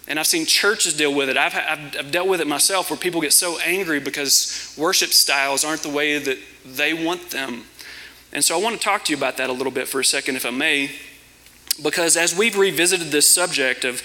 And 0.08 0.20
I've 0.20 0.28
seen 0.28 0.46
churches 0.46 0.96
deal 0.96 1.14
with 1.14 1.30
it. 1.30 1.38
I've, 1.38 1.56
I've, 1.56 1.96
I've, 1.98 2.12
dealt 2.12 2.28
with 2.28 2.42
it 2.42 2.48
myself 2.48 2.90
where 2.90 2.98
people 2.98 3.22
get 3.22 3.34
so 3.34 3.58
angry 3.60 4.00
because 4.00 4.76
worship 4.78 5.12
styles 5.12 5.64
aren't 5.64 5.82
the 5.82 5.90
way 5.90 6.18
that 6.18 6.38
they 6.66 6.94
want 6.94 7.30
them. 7.30 7.64
And 8.34 8.44
so 8.44 8.60
I 8.60 8.62
want 8.62 8.76
to 8.76 8.82
talk 8.82 9.06
to 9.06 9.12
you 9.12 9.18
about 9.18 9.38
that 9.38 9.50
a 9.50 9.54
little 9.54 9.72
bit 9.72 9.88
for 9.88 10.00
a 10.00 10.06
second, 10.06 10.36
if 10.36 10.46
I 10.46 10.50
may. 10.50 10.92
Because 11.82 12.18
as 12.18 12.36
we've 12.36 12.58
revisited 12.58 13.12
this 13.12 13.34
subject 13.34 13.86
of, 13.86 14.04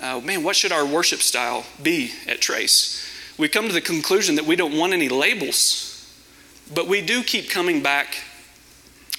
uh, 0.00 0.20
man, 0.20 0.44
what 0.44 0.56
should 0.56 0.72
our 0.72 0.86
worship 0.86 1.20
style 1.20 1.64
be 1.82 2.12
at 2.28 2.40
Trace? 2.40 3.06
We 3.38 3.48
come 3.48 3.66
to 3.66 3.72
the 3.72 3.80
conclusion 3.80 4.36
that 4.36 4.44
we 4.44 4.54
don't 4.54 4.76
want 4.76 4.92
any 4.92 5.08
labels, 5.08 5.89
but 6.74 6.86
we 6.86 7.02
do 7.02 7.22
keep 7.22 7.50
coming 7.50 7.82
back 7.82 8.16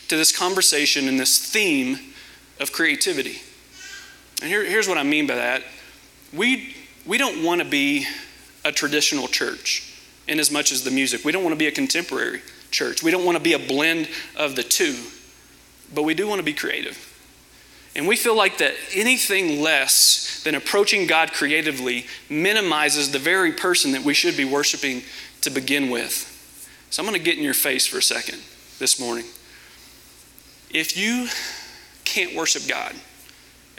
to 0.08 0.18
this 0.18 0.36
conversation 0.36 1.08
and 1.08 1.20
this 1.20 1.40
theme 1.40 2.00
of 2.60 2.72
creativity. 2.72 3.42
And 4.42 4.50
here, 4.50 4.66
here's 4.66 4.88
what 4.88 4.98
I 4.98 5.04
mean 5.04 5.28
by 5.28 5.36
that. 5.36 5.64
We, 6.34 6.76
we 7.06 7.18
don't 7.18 7.44
want 7.44 7.62
to 7.62 7.68
be 7.68 8.08
a 8.64 8.72
traditional 8.72 9.28
church 9.28 9.94
in 10.28 10.40
as 10.40 10.52
much 10.52 10.72
as 10.72 10.84
the 10.84 10.92
music. 10.92 11.26
We 11.26 11.32
don't 11.32 11.44
want 11.44 11.54
to 11.54 11.60
be 11.60 11.68
a 11.68 11.72
contemporary 11.72 12.42
church. 12.72 13.04
We 13.04 13.12
don't 13.12 13.26
want 13.26 13.38
to 13.38 13.44
be 13.44 13.54
a 13.54 13.60
blend 13.60 14.10
of 14.36 14.56
the 14.56 14.64
two, 14.64 14.96
but 15.94 16.04
we 16.04 16.14
do 16.14 16.28
want 16.28 16.40
to 16.40 16.44
be 16.44 16.54
creative. 16.54 17.08
And 17.96 18.08
we 18.08 18.16
feel 18.16 18.36
like 18.36 18.60
that 18.60 18.74
anything 18.94 19.62
less 19.62 20.42
than 20.44 20.56
approaching 20.56 21.08
God 21.08 21.34
creatively 21.34 22.06
minimizes 22.30 23.12
the 23.12 23.20
very 23.20 23.52
person 23.52 23.92
that 23.92 24.04
we 24.04 24.14
should 24.14 24.38
be 24.38 24.46
worshiping 24.46 25.04
to 25.42 25.50
begin 25.50 25.90
with. 25.90 26.31
So 26.92 27.02
I'm 27.02 27.08
going 27.08 27.18
to 27.18 27.24
get 27.24 27.38
in 27.38 27.44
your 27.44 27.54
face 27.54 27.88
for 27.88 28.00
a 28.00 28.04
second 28.04 28.40
this 28.78 29.00
morning. 29.00 29.24
If 30.70 30.98
you 30.98 31.30
can't 32.04 32.36
worship 32.36 32.68
God 32.68 32.94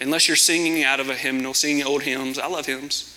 unless 0.01 0.27
you're 0.27 0.37
singing 0.37 0.83
out 0.83 0.99
of 0.99 1.11
a 1.11 1.15
hymnal, 1.15 1.53
singing 1.53 1.85
old 1.85 2.03
hymns, 2.03 2.39
I 2.39 2.47
love 2.47 2.65
hymns. 2.65 3.11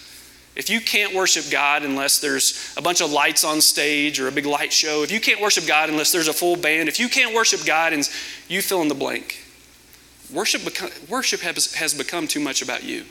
If 0.54 0.70
you 0.70 0.82
can't 0.82 1.16
worship 1.16 1.46
God 1.50 1.84
unless 1.84 2.20
there's 2.20 2.74
a 2.76 2.82
bunch 2.82 3.00
of 3.02 3.10
lights 3.10 3.46
on 3.46 3.62
stage 3.62 4.20
or 4.20 4.28
a 4.28 4.34
big 4.34 4.46
light 4.46 4.74
show, 4.74 5.02
if 5.02 5.12
you 5.12 5.22
can't 5.22 5.40
worship 5.40 5.66
God 5.66 5.90
unless 5.90 6.12
there's 6.12 6.28
a 6.28 6.34
full 6.34 6.58
band, 6.58 6.90
if 6.90 7.00
you 7.00 7.08
can't 7.08 7.34
worship 7.34 7.66
God 7.66 7.94
and 7.94 8.10
you 8.50 8.62
fill 8.62 8.82
in 8.82 8.90
the 8.90 8.96
blank, 8.96 9.46
worship, 10.30 10.62
worship 11.10 11.40
has, 11.40 11.74
has 11.76 11.94
become 11.94 12.28
too 12.28 12.42
much 12.42 12.62
about 12.62 12.84
you. 12.84 13.06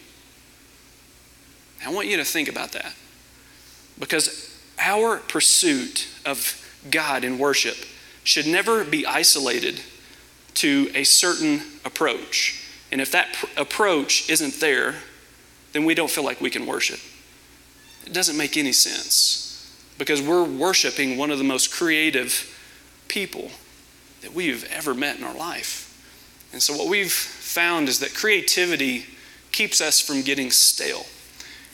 I 1.85 1.91
want 1.91 2.09
you 2.09 2.19
to 2.19 2.25
think 2.25 2.51
about 2.51 2.73
that 2.73 2.95
because 3.99 4.55
our 4.79 5.17
pursuit 5.19 6.09
of 6.27 6.61
God 6.91 7.25
in 7.25 7.39
worship 7.39 7.77
should 8.25 8.47
never 8.47 8.85
be 8.85 9.07
isolated 9.07 9.81
to 10.55 10.91
a 10.95 11.05
certain 11.05 11.63
approach. 11.85 12.69
And 12.91 13.01
if 13.01 13.11
that 13.13 13.35
pr- 13.35 13.47
approach 13.57 14.31
isn't 14.31 14.61
there, 14.61 14.95
then 15.73 15.85
we 15.85 15.95
don't 15.95 16.11
feel 16.11 16.25
like 16.25 16.41
we 16.41 16.51
can 16.51 16.67
worship. 16.67 17.01
It 18.07 18.13
doesn't 18.13 18.37
make 18.37 18.57
any 18.57 18.73
sense 18.73 19.73
because 19.99 20.23
we're 20.23 20.45
worshiping 20.45 21.17
one 21.17 21.31
of 21.31 21.39
the 21.39 21.45
most 21.45 21.73
creative 21.73 22.51
people 23.09 23.51
that 24.23 24.33
we've 24.33 24.65
ever 24.71 24.95
met 24.95 25.19
in 25.19 25.25
our 25.25 25.35
life. 25.35 25.91
And 26.53 26.63
so, 26.63 26.77
what 26.77 26.89
we've 26.89 27.13
found 27.13 27.89
is 27.89 27.99
that 27.99 28.15
creativity 28.15 29.07
keeps 29.53 29.81
us 29.81 30.01
from 30.01 30.23
getting 30.23 30.51
stale, 30.51 31.07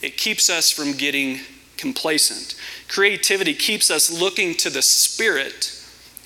it 0.02 0.17
keeps 0.17 0.49
us 0.49 0.71
from 0.71 0.93
getting 0.93 1.40
complacent. 1.81 2.55
Creativity 2.89 3.55
keeps 3.55 3.91
us 3.91 4.11
looking 4.11 4.55
to 4.57 4.71
the 4.71 4.83
Spirit 4.83 5.77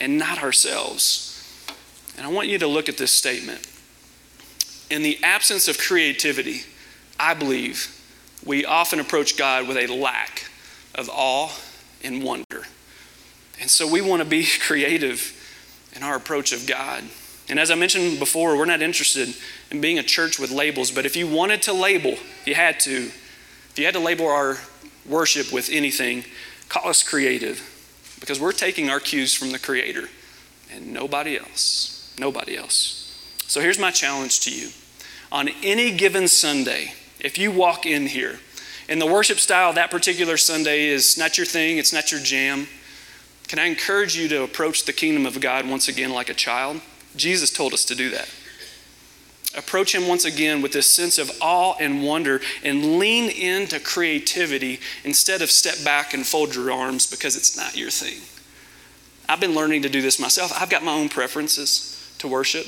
and 0.01 0.19
not 0.19 0.43
ourselves. 0.43 1.31
And 2.17 2.27
I 2.27 2.31
want 2.31 2.49
you 2.49 2.59
to 2.59 2.67
look 2.67 2.89
at 2.89 2.99
this 2.99 3.13
statement. 3.13 3.67
In 4.91 5.03
the 5.03 5.19
absence 5.23 5.69
of 5.69 5.79
creativity, 5.79 6.63
I 7.19 7.35
believe 7.35 7.91
we 8.45 8.65
often 8.65 9.01
approach 9.01 9.37
God 9.37 9.67
with 9.67 9.77
a 9.77 9.93
lack 9.93 10.51
of 10.95 11.09
awe 11.13 11.51
and 12.03 12.23
wonder. 12.23 12.65
And 13.61 13.71
so 13.71 13.91
we 13.91 14.01
want 14.01 14.23
to 14.23 14.29
be 14.29 14.47
creative 14.61 15.41
in 15.95 16.03
our 16.03 16.17
approach 16.17 16.53
of 16.53 16.67
God. 16.67 17.05
And 17.49 17.59
as 17.59 17.71
I 17.71 17.75
mentioned 17.75 18.19
before, 18.19 18.57
we're 18.57 18.65
not 18.65 18.83
interested 18.83 19.35
in 19.71 19.81
being 19.81 19.99
a 19.99 20.03
church 20.03 20.39
with 20.39 20.51
labels, 20.51 20.91
but 20.91 21.05
if 21.07 21.17
you 21.17 21.29
wanted 21.29 21.63
to 21.63 21.73
label, 21.73 22.17
you 22.45 22.55
had 22.55 22.81
to. 22.81 23.11
If 23.71 23.79
you 23.79 23.85
had 23.85 23.95
to 23.95 24.01
label 24.01 24.27
our 24.29 24.59
worship 25.07 25.53
with 25.53 25.69
anything, 25.71 26.25
call 26.69 26.89
us 26.89 27.03
creative 27.03 27.71
because 28.21 28.41
we're 28.41 28.53
taking 28.53 28.89
our 28.89 29.01
cues 29.01 29.35
from 29.35 29.53
the 29.53 29.59
Creator 29.59 30.09
and 30.73 30.93
nobody 30.93 31.39
else. 31.39 32.15
Nobody 32.19 32.57
else. 32.57 33.01
So 33.47 33.61
here's 33.61 33.79
my 33.79 33.91
challenge 33.91 34.41
to 34.41 34.51
you. 34.51 34.71
On 35.31 35.49
any 35.63 35.95
given 35.97 36.29
Sunday, 36.29 36.95
if 37.21 37.39
you 37.39 37.51
walk 37.51 37.87
in 37.87 38.07
here 38.07 38.39
and 38.89 39.01
the 39.01 39.07
worship 39.07 39.39
style 39.39 39.73
that 39.73 39.91
particular 39.91 40.37
Sunday 40.37 40.87
is 40.87 41.19
not 41.19 41.37
your 41.37 41.47
thing, 41.47 41.79
it's 41.79 41.93
not 41.93 42.11
your 42.13 42.21
jam, 42.21 42.67
can 43.49 43.59
I 43.59 43.67
encourage 43.67 44.17
you 44.17 44.29
to 44.29 44.43
approach 44.43 44.85
the 44.85 44.93
kingdom 44.93 45.27
of 45.27 45.41
God 45.41 45.69
once 45.69 45.89
again 45.89 46.13
like 46.13 46.29
a 46.29 46.35
child? 46.35 46.81
Jesus 47.17 47.51
told 47.51 47.73
us 47.73 47.85
to 47.87 47.95
do 47.95 48.11
that. 48.11 48.29
Approach 49.57 49.95
Him 49.95 50.09
once 50.09 50.25
again 50.25 50.63
with 50.63 50.73
this 50.73 50.93
sense 50.93 51.19
of 51.19 51.31
awe 51.41 51.75
and 51.79 52.03
wonder 52.03 52.41
and 52.63 52.99
lean 52.99 53.31
into 53.31 53.79
creativity 53.81 54.81
instead 55.05 55.43
of 55.43 55.51
step 55.51 55.85
back 55.85 56.15
and 56.15 56.27
fold 56.27 56.55
your 56.55 56.73
arms 56.73 57.07
because 57.07 57.37
it's 57.37 57.57
not 57.57 57.77
your 57.77 57.91
thing. 57.91 58.21
I've 59.29 59.41
been 59.41 59.55
learning 59.55 59.83
to 59.83 59.89
do 59.89 60.03
this 60.03 60.19
myself. 60.21 60.53
I've 60.61 60.71
got 60.71 60.83
my 60.83 60.93
own 60.93 61.09
preferences 61.09 62.15
to 62.19 62.29
worship, 62.29 62.67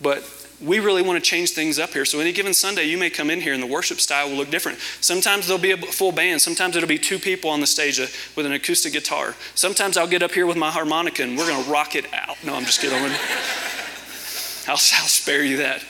but 0.00 0.24
we 0.60 0.78
really 0.78 1.02
want 1.02 1.22
to 1.22 1.30
change 1.30 1.50
things 1.50 1.78
up 1.78 1.90
here. 1.90 2.04
So, 2.04 2.20
any 2.20 2.32
given 2.32 2.54
Sunday, 2.54 2.84
you 2.84 2.96
may 2.96 3.10
come 3.10 3.30
in 3.30 3.40
here 3.40 3.54
and 3.54 3.62
the 3.62 3.66
worship 3.66 4.00
style 4.00 4.30
will 4.30 4.36
look 4.36 4.50
different. 4.50 4.78
Sometimes 5.00 5.46
there'll 5.46 5.60
be 5.60 5.72
a 5.72 5.76
full 5.76 6.12
band. 6.12 6.40
Sometimes 6.40 6.76
it'll 6.76 6.88
be 6.88 6.98
two 6.98 7.18
people 7.18 7.50
on 7.50 7.60
the 7.60 7.66
stage 7.66 8.00
uh, 8.00 8.06
with 8.36 8.46
an 8.46 8.52
acoustic 8.52 8.92
guitar. 8.92 9.34
Sometimes 9.54 9.96
I'll 9.96 10.06
get 10.06 10.22
up 10.22 10.32
here 10.32 10.46
with 10.46 10.56
my 10.56 10.70
harmonica 10.70 11.22
and 11.22 11.36
we're 11.36 11.48
going 11.48 11.62
to 11.62 11.70
rock 11.70 11.96
it 11.96 12.06
out. 12.14 12.36
No, 12.44 12.54
I'm 12.54 12.64
just 12.64 12.80
kidding. 12.80 12.98
I'll, 14.66 14.72
I'll 14.72 14.78
spare 14.78 15.44
you 15.44 15.58
that. 15.58 15.84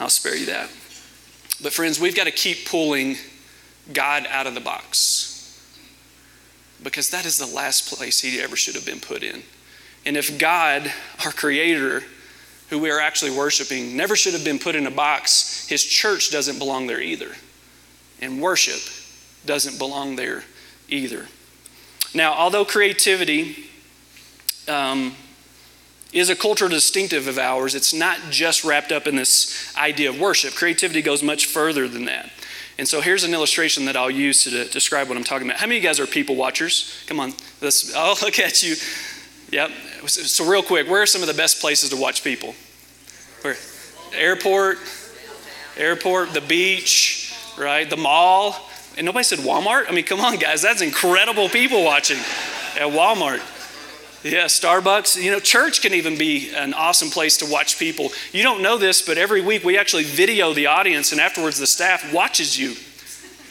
I'll 0.00 0.08
spare 0.08 0.36
you 0.36 0.46
that. 0.46 0.68
But, 1.62 1.72
friends, 1.72 2.00
we've 2.00 2.16
got 2.16 2.24
to 2.24 2.32
keep 2.32 2.66
pulling 2.66 3.16
God 3.92 4.26
out 4.28 4.46
of 4.46 4.54
the 4.54 4.60
box 4.60 5.32
because 6.82 7.10
that 7.10 7.24
is 7.24 7.38
the 7.38 7.46
last 7.46 7.92
place 7.94 8.20
he 8.20 8.40
ever 8.40 8.56
should 8.56 8.74
have 8.74 8.86
been 8.86 9.00
put 9.00 9.22
in. 9.22 9.42
And 10.04 10.16
if 10.16 10.38
God, 10.38 10.92
our 11.24 11.30
Creator, 11.30 12.02
who 12.70 12.78
we 12.78 12.90
are 12.90 12.98
actually 12.98 13.30
worshiping, 13.30 13.96
never 13.96 14.16
should 14.16 14.32
have 14.32 14.44
been 14.44 14.58
put 14.58 14.74
in 14.74 14.86
a 14.86 14.90
box, 14.90 15.66
his 15.68 15.84
church 15.84 16.30
doesn't 16.30 16.58
belong 16.58 16.86
there 16.86 17.00
either. 17.00 17.32
And 18.20 18.40
worship 18.40 18.80
doesn't 19.46 19.78
belong 19.78 20.16
there 20.16 20.44
either. 20.88 21.28
Now, 22.14 22.34
although 22.34 22.64
creativity 22.64 23.70
um, 24.68 25.14
is 26.12 26.28
a 26.28 26.36
cultural 26.36 26.70
distinctive 26.70 27.26
of 27.26 27.38
ours. 27.38 27.74
It's 27.74 27.94
not 27.94 28.18
just 28.30 28.64
wrapped 28.64 28.92
up 28.92 29.06
in 29.06 29.16
this 29.16 29.74
idea 29.76 30.10
of 30.10 30.20
worship. 30.20 30.54
Creativity 30.54 31.02
goes 31.02 31.22
much 31.22 31.46
further 31.46 31.88
than 31.88 32.04
that. 32.04 32.30
And 32.78 32.88
so 32.88 33.00
here's 33.00 33.24
an 33.24 33.34
illustration 33.34 33.84
that 33.86 33.96
I'll 33.96 34.10
use 34.10 34.44
to 34.44 34.64
describe 34.68 35.08
what 35.08 35.16
I'm 35.16 35.24
talking 35.24 35.46
about. 35.46 35.60
How 35.60 35.66
many 35.66 35.78
of 35.78 35.82
you 35.82 35.88
guys 35.88 36.00
are 36.00 36.06
people 36.06 36.36
watchers? 36.36 37.02
Come 37.06 37.20
on, 37.20 37.32
let's, 37.60 37.94
I'll 37.94 38.16
look 38.22 38.38
at 38.38 38.62
you. 38.62 38.74
Yep. 39.50 39.70
So, 40.06 40.50
real 40.50 40.62
quick, 40.62 40.88
where 40.88 41.02
are 41.02 41.06
some 41.06 41.20
of 41.20 41.28
the 41.28 41.34
best 41.34 41.60
places 41.60 41.90
to 41.90 41.96
watch 41.96 42.24
people? 42.24 42.54
Where? 43.42 43.56
Airport, 44.14 44.78
airport, 45.76 46.32
the 46.32 46.40
beach, 46.40 47.34
right? 47.58 47.88
The 47.88 47.98
mall. 47.98 48.56
And 48.96 49.04
nobody 49.04 49.24
said 49.24 49.40
Walmart? 49.40 49.84
I 49.88 49.92
mean, 49.92 50.04
come 50.04 50.20
on, 50.20 50.36
guys, 50.36 50.62
that's 50.62 50.80
incredible 50.80 51.48
people 51.50 51.84
watching 51.84 52.18
at 52.18 52.88
Walmart. 52.88 53.40
Yeah, 54.24 54.44
Starbucks. 54.44 55.20
You 55.20 55.32
know, 55.32 55.40
church 55.40 55.82
can 55.82 55.94
even 55.94 56.16
be 56.16 56.54
an 56.54 56.74
awesome 56.74 57.10
place 57.10 57.36
to 57.38 57.46
watch 57.46 57.78
people. 57.78 58.10
You 58.30 58.44
don't 58.44 58.62
know 58.62 58.78
this, 58.78 59.02
but 59.02 59.18
every 59.18 59.40
week 59.40 59.64
we 59.64 59.76
actually 59.76 60.04
video 60.04 60.52
the 60.52 60.66
audience, 60.66 61.10
and 61.10 61.20
afterwards 61.20 61.58
the 61.58 61.66
staff 61.66 62.12
watches 62.12 62.56
you. 62.56 62.76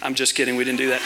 I'm 0.01 0.15
just 0.15 0.33
kidding, 0.33 0.55
we 0.55 0.63
didn't 0.63 0.79
do 0.79 0.89
that. 0.89 1.01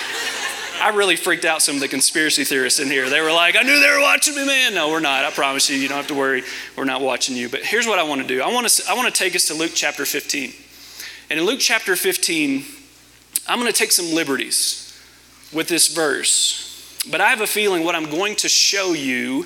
I 0.81 0.89
really 0.89 1.15
freaked 1.15 1.45
out 1.45 1.63
some 1.63 1.75
of 1.75 1.81
the 1.81 1.87
conspiracy 1.87 2.43
theorists 2.43 2.79
in 2.79 2.89
here. 2.89 3.09
They 3.09 3.21
were 3.21 3.31
like, 3.31 3.55
I 3.55 3.63
knew 3.63 3.79
they 3.79 3.89
were 3.89 4.01
watching 4.01 4.35
me, 4.35 4.45
man. 4.45 4.75
No, 4.75 4.89
we're 4.89 4.99
not. 4.99 5.23
I 5.23 5.31
promise 5.31 5.69
you, 5.69 5.77
you 5.77 5.87
don't 5.87 5.97
have 5.97 6.07
to 6.07 6.13
worry. 6.13 6.43
We're 6.77 6.83
not 6.83 7.01
watching 7.01 7.35
you. 7.35 7.49
But 7.49 7.61
here's 7.61 7.87
what 7.87 7.97
I 7.97 8.03
want 8.03 8.21
to 8.21 8.27
do 8.27 8.41
I 8.41 8.53
want 8.53 8.67
to, 8.67 8.83
I 8.89 8.93
want 8.93 9.11
to 9.11 9.17
take 9.17 9.35
us 9.35 9.47
to 9.47 9.55
Luke 9.55 9.71
chapter 9.73 10.05
15. 10.05 10.53
And 11.31 11.39
in 11.39 11.45
Luke 11.45 11.59
chapter 11.59 11.95
15, 11.95 12.65
I'm 13.47 13.59
going 13.59 13.71
to 13.71 13.77
take 13.77 13.91
some 13.91 14.13
liberties 14.13 14.95
with 15.51 15.67
this 15.69 15.87
verse 15.87 16.64
but 17.09 17.21
I 17.21 17.29
have 17.29 17.41
a 17.41 17.47
feeling 17.47 17.83
what 17.83 17.95
I'm 17.95 18.09
going 18.09 18.35
to 18.37 18.49
show 18.49 18.93
you 18.93 19.45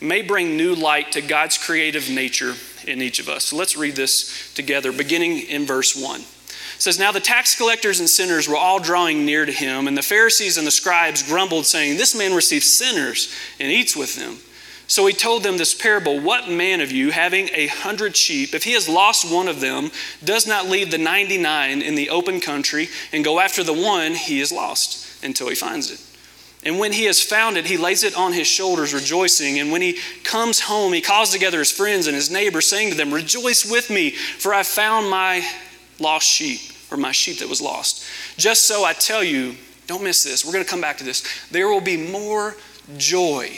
may 0.00 0.22
bring 0.22 0.56
new 0.56 0.74
light 0.74 1.12
to 1.12 1.20
God's 1.20 1.58
creative 1.58 2.08
nature 2.08 2.54
in 2.86 3.02
each 3.02 3.18
of 3.18 3.28
us. 3.28 3.46
So 3.46 3.56
let's 3.56 3.76
read 3.76 3.96
this 3.96 4.52
together, 4.54 4.92
beginning 4.92 5.38
in 5.40 5.66
verse 5.66 5.94
1. 5.94 6.20
It 6.20 6.26
says, 6.78 6.98
Now 6.98 7.12
the 7.12 7.20
tax 7.20 7.54
collectors 7.54 8.00
and 8.00 8.08
sinners 8.08 8.48
were 8.48 8.56
all 8.56 8.80
drawing 8.80 9.26
near 9.26 9.44
to 9.44 9.52
him, 9.52 9.86
and 9.86 9.96
the 9.96 10.02
Pharisees 10.02 10.56
and 10.56 10.66
the 10.66 10.70
scribes 10.70 11.22
grumbled, 11.22 11.66
saying, 11.66 11.96
This 11.96 12.14
man 12.14 12.34
receives 12.34 12.72
sinners 12.72 13.34
and 13.58 13.70
eats 13.70 13.94
with 13.94 14.16
them. 14.16 14.38
So 14.86 15.06
he 15.06 15.12
told 15.12 15.44
them 15.44 15.56
this 15.56 15.74
parable 15.74 16.18
What 16.18 16.48
man 16.48 16.80
of 16.80 16.90
you, 16.90 17.12
having 17.12 17.48
a 17.52 17.68
hundred 17.68 18.16
sheep, 18.16 18.54
if 18.54 18.64
he 18.64 18.72
has 18.72 18.88
lost 18.88 19.30
one 19.30 19.46
of 19.46 19.60
them, 19.60 19.90
does 20.24 20.46
not 20.46 20.66
leave 20.66 20.90
the 20.90 20.98
99 20.98 21.82
in 21.82 21.94
the 21.94 22.10
open 22.10 22.40
country 22.40 22.88
and 23.12 23.22
go 23.22 23.38
after 23.38 23.62
the 23.62 23.72
one 23.72 24.14
he 24.14 24.40
has 24.40 24.50
lost 24.50 25.22
until 25.22 25.48
he 25.48 25.54
finds 25.54 25.90
it? 25.92 26.00
And 26.64 26.78
when 26.78 26.92
he 26.92 27.04
has 27.04 27.22
found 27.22 27.56
it, 27.56 27.66
he 27.66 27.78
lays 27.78 28.02
it 28.02 28.16
on 28.16 28.32
his 28.32 28.46
shoulders, 28.46 28.92
rejoicing. 28.92 29.58
And 29.58 29.72
when 29.72 29.80
he 29.80 29.98
comes 30.24 30.60
home, 30.60 30.92
he 30.92 31.00
calls 31.00 31.30
together 31.30 31.58
his 31.58 31.72
friends 31.72 32.06
and 32.06 32.14
his 32.14 32.30
neighbors, 32.30 32.66
saying 32.66 32.90
to 32.90 32.96
them, 32.96 33.14
Rejoice 33.14 33.70
with 33.70 33.88
me, 33.88 34.10
for 34.10 34.52
I 34.52 34.62
found 34.62 35.08
my 35.08 35.42
lost 35.98 36.26
sheep, 36.28 36.60
or 36.90 36.98
my 36.98 37.12
sheep 37.12 37.38
that 37.38 37.48
was 37.48 37.62
lost. 37.62 38.04
Just 38.36 38.66
so 38.66 38.84
I 38.84 38.92
tell 38.92 39.24
you, 39.24 39.56
don't 39.86 40.04
miss 40.04 40.22
this. 40.22 40.44
We're 40.44 40.52
going 40.52 40.64
to 40.64 40.70
come 40.70 40.82
back 40.82 40.98
to 40.98 41.04
this. 41.04 41.24
There 41.50 41.68
will 41.68 41.80
be 41.80 41.96
more 41.96 42.56
joy 42.98 43.50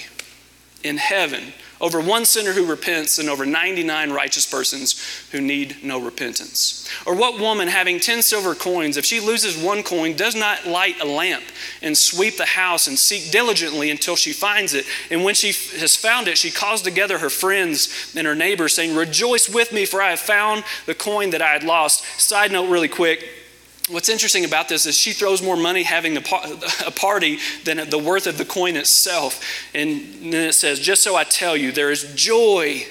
in 0.84 0.96
heaven 0.96 1.52
over 1.82 2.00
one 2.00 2.24
sinner 2.24 2.52
who 2.52 2.64
repents 2.64 3.18
and 3.18 3.28
over 3.28 3.44
99 3.44 4.12
righteous 4.12 4.46
persons 4.46 5.26
who 5.32 5.40
need 5.40 5.76
no 5.82 6.00
repentance? 6.00 6.88
Or 7.04 7.14
what 7.16 7.40
woman 7.40 7.66
having 7.66 7.98
10 7.98 8.22
silver 8.22 8.54
coins, 8.54 8.96
if 8.96 9.04
she 9.04 9.18
loses 9.18 9.62
one 9.62 9.82
coin, 9.82 10.14
does 10.14 10.36
not 10.36 10.66
light 10.66 11.00
a 11.00 11.04
lamp 11.04 11.42
and 11.82 11.98
sweep 11.98 12.36
the 12.36 12.46
house 12.46 12.86
and 12.86 12.96
seek 12.96 13.32
diligently 13.32 13.90
until 13.90 14.14
she 14.14 14.32
finds 14.32 14.72
it? 14.72 14.86
And 15.10 15.24
when 15.24 15.34
she 15.34 15.48
has 15.80 15.96
found 15.96 16.28
it, 16.28 16.38
she 16.38 16.52
calls 16.52 16.82
together 16.82 17.18
her 17.18 17.30
friends 17.30 18.12
and 18.16 18.26
her 18.26 18.36
neighbors, 18.36 18.74
saying, 18.74 18.94
Rejoice 18.94 19.48
with 19.48 19.72
me, 19.72 19.84
for 19.84 20.00
I 20.00 20.10
have 20.10 20.20
found 20.20 20.62
the 20.86 20.94
coin 20.94 21.30
that 21.30 21.42
I 21.42 21.48
had 21.48 21.64
lost. 21.64 22.04
Side 22.20 22.52
note, 22.52 22.70
really 22.70 22.88
quick 22.88 23.41
What's 23.88 24.08
interesting 24.08 24.44
about 24.44 24.68
this 24.68 24.86
is 24.86 24.96
she 24.96 25.12
throws 25.12 25.42
more 25.42 25.56
money 25.56 25.82
having 25.82 26.16
a, 26.16 26.20
party 26.20 27.38
than 27.64 27.90
the 27.90 27.98
worth 27.98 28.26
of 28.26 28.38
the 28.38 28.44
coin 28.44 28.76
itself. 28.76 29.44
And 29.74 30.32
then 30.32 30.48
it 30.48 30.54
says, 30.54 30.78
Just 30.78 31.02
so 31.02 31.16
I 31.16 31.24
tell 31.24 31.56
you, 31.56 31.72
there 31.72 31.90
is 31.90 32.12
joy, 32.14 32.86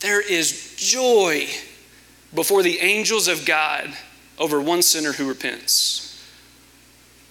there 0.00 0.20
is 0.20 0.74
joy 0.76 1.48
before 2.34 2.62
the 2.62 2.80
angels 2.80 3.28
of 3.28 3.46
God 3.46 3.96
over 4.38 4.60
one 4.60 4.82
sinner 4.82 5.12
who 5.12 5.28
repents. 5.28 6.04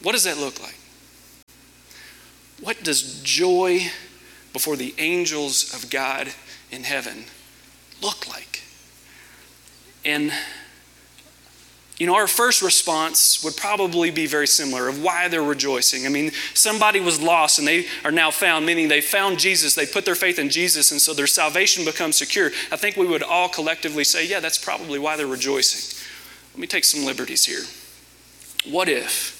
What 0.01 0.13
does 0.13 0.23
that 0.23 0.37
look 0.37 0.61
like? 0.61 0.77
What 2.61 2.83
does 2.83 3.21
joy 3.21 3.91
before 4.53 4.75
the 4.75 4.95
angels 4.97 5.73
of 5.73 5.89
God 5.89 6.29
in 6.71 6.83
heaven 6.83 7.25
look 8.01 8.27
like? 8.27 8.63
And 10.05 10.31
you 11.99 12.05
know, 12.05 12.15
our 12.15 12.27
first 12.27 12.61
response 12.61 13.43
would 13.43 13.57
probably 13.57 14.11
be 14.11 14.27
very 14.27 14.47
similar 14.47 14.87
of 14.87 15.01
why 15.01 15.27
they're 15.27 15.41
rejoicing. 15.41 16.05
I 16.05 16.09
mean, 16.09 16.31
somebody 16.53 16.99
was 16.99 17.19
lost 17.19 17.57
and 17.57 17.67
they 17.67 17.87
are 18.05 18.11
now 18.11 18.29
found, 18.29 18.67
meaning 18.67 18.87
they 18.87 19.01
found 19.01 19.39
Jesus, 19.39 19.73
they 19.73 19.87
put 19.87 20.05
their 20.05 20.15
faith 20.15 20.37
in 20.37 20.49
Jesus, 20.49 20.91
and 20.91 21.01
so 21.01 21.13
their 21.13 21.25
salvation 21.25 21.85
becomes 21.85 22.15
secure. 22.15 22.51
I 22.71 22.75
think 22.75 22.97
we 22.97 23.07
would 23.07 23.23
all 23.23 23.49
collectively 23.49 24.03
say, 24.03 24.27
yeah, 24.27 24.39
that's 24.39 24.59
probably 24.59 24.99
why 24.99 25.17
they're 25.17 25.25
rejoicing. 25.25 25.97
Let 26.53 26.61
me 26.61 26.67
take 26.67 26.83
some 26.83 27.03
liberties 27.03 27.45
here. 27.45 27.63
What 28.71 28.89
if? 28.89 29.36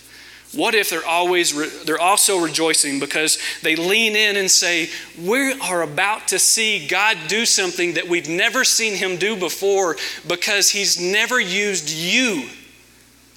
What 0.54 0.76
if 0.76 0.90
they're 0.90 1.06
always 1.06 1.54
re- 1.54 1.70
they're 1.86 2.00
also 2.00 2.40
rejoicing 2.40 3.00
because 3.00 3.38
they 3.64 3.76
lean 3.76 4.16
in 4.16 4.38
and 4.38 4.50
say, 4.50 4.90
"We 5.18 5.52
are 5.54 5.82
about 5.82 6.30
to 6.30 6.40
see 6.40 6.88
God 6.88 7.18
do 7.28 7.46
something 7.46 7.94
that 7.94 8.08
we've 8.08 8.30
never 8.30 8.64
seen 8.64 8.96
him 8.96 9.18
do 9.18 9.36
before 9.36 9.98
because 10.26 10.70
he's 10.70 10.98
never 10.98 11.40
used 11.40 11.90
you." 11.90 12.50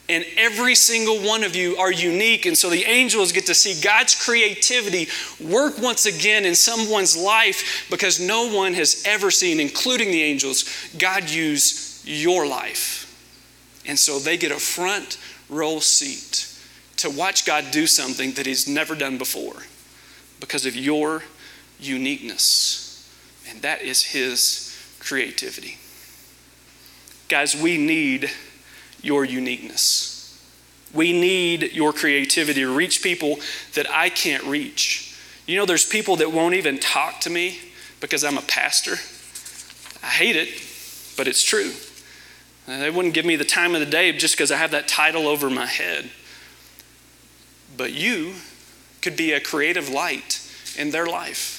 And 0.08 0.24
every 0.36 0.74
single 0.74 1.20
one 1.20 1.44
of 1.44 1.54
you 1.54 1.76
are 1.76 1.92
unique. 1.92 2.44
And 2.46 2.58
so 2.58 2.68
the 2.68 2.84
angels 2.84 3.30
get 3.30 3.46
to 3.46 3.54
see 3.54 3.80
God's 3.80 4.14
creativity 4.14 5.08
work 5.40 5.78
once 5.78 6.04
again 6.04 6.44
in 6.44 6.56
someone's 6.56 7.16
life 7.16 7.86
because 7.90 8.18
no 8.18 8.48
one 8.52 8.74
has 8.74 9.02
ever 9.04 9.30
seen, 9.30 9.60
including 9.60 10.10
the 10.10 10.22
angels, 10.22 10.64
God 10.98 11.30
use 11.30 12.02
your 12.04 12.44
life. 12.46 13.06
And 13.86 13.96
so 13.98 14.18
they 14.18 14.36
get 14.36 14.50
a 14.50 14.58
front 14.58 15.16
row 15.48 15.78
seat 15.78 16.49
to 17.00 17.10
watch 17.10 17.44
God 17.46 17.66
do 17.70 17.86
something 17.86 18.32
that 18.32 18.46
He's 18.46 18.68
never 18.68 18.94
done 18.94 19.18
before 19.18 19.62
because 20.38 20.66
of 20.66 20.76
your 20.76 21.22
uniqueness. 21.78 23.10
And 23.48 23.62
that 23.62 23.82
is 23.82 24.02
His 24.02 24.76
creativity. 25.00 25.78
Guys, 27.28 27.56
we 27.56 27.78
need 27.78 28.30
your 29.02 29.24
uniqueness. 29.24 30.16
We 30.92 31.12
need 31.12 31.72
your 31.72 31.92
creativity 31.92 32.60
to 32.60 32.74
reach 32.74 33.02
people 33.02 33.38
that 33.74 33.88
I 33.90 34.08
can't 34.08 34.44
reach. 34.44 35.16
You 35.46 35.56
know, 35.56 35.66
there's 35.66 35.86
people 35.86 36.16
that 36.16 36.32
won't 36.32 36.54
even 36.54 36.78
talk 36.78 37.20
to 37.20 37.30
me 37.30 37.60
because 38.00 38.24
I'm 38.24 38.36
a 38.36 38.42
pastor. 38.42 38.96
I 40.02 40.10
hate 40.10 40.36
it, 40.36 40.48
but 41.16 41.28
it's 41.28 41.42
true. 41.42 41.72
They 42.66 42.90
wouldn't 42.90 43.14
give 43.14 43.24
me 43.24 43.36
the 43.36 43.44
time 43.44 43.74
of 43.74 43.80
the 43.80 43.86
day 43.86 44.12
just 44.12 44.34
because 44.36 44.52
I 44.52 44.56
have 44.56 44.70
that 44.72 44.86
title 44.86 45.26
over 45.26 45.50
my 45.50 45.66
head. 45.66 46.10
But 47.76 47.92
you 47.92 48.34
could 49.02 49.16
be 49.16 49.32
a 49.32 49.40
creative 49.40 49.88
light 49.88 50.40
in 50.76 50.90
their 50.90 51.06
life. 51.06 51.56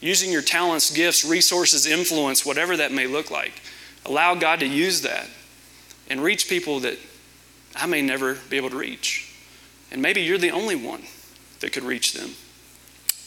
Using 0.00 0.30
your 0.30 0.42
talents, 0.42 0.90
gifts, 0.90 1.24
resources, 1.24 1.86
influence, 1.86 2.46
whatever 2.46 2.76
that 2.76 2.92
may 2.92 3.06
look 3.06 3.30
like. 3.30 3.60
Allow 4.04 4.34
God 4.36 4.60
to 4.60 4.66
use 4.66 5.02
that 5.02 5.28
and 6.08 6.22
reach 6.22 6.48
people 6.48 6.80
that 6.80 6.98
I 7.74 7.86
may 7.86 8.02
never 8.02 8.38
be 8.48 8.56
able 8.56 8.70
to 8.70 8.78
reach. 8.78 9.34
And 9.90 10.02
maybe 10.02 10.20
you're 10.20 10.38
the 10.38 10.50
only 10.50 10.76
one 10.76 11.02
that 11.60 11.72
could 11.72 11.84
reach 11.84 12.12
them. 12.12 12.30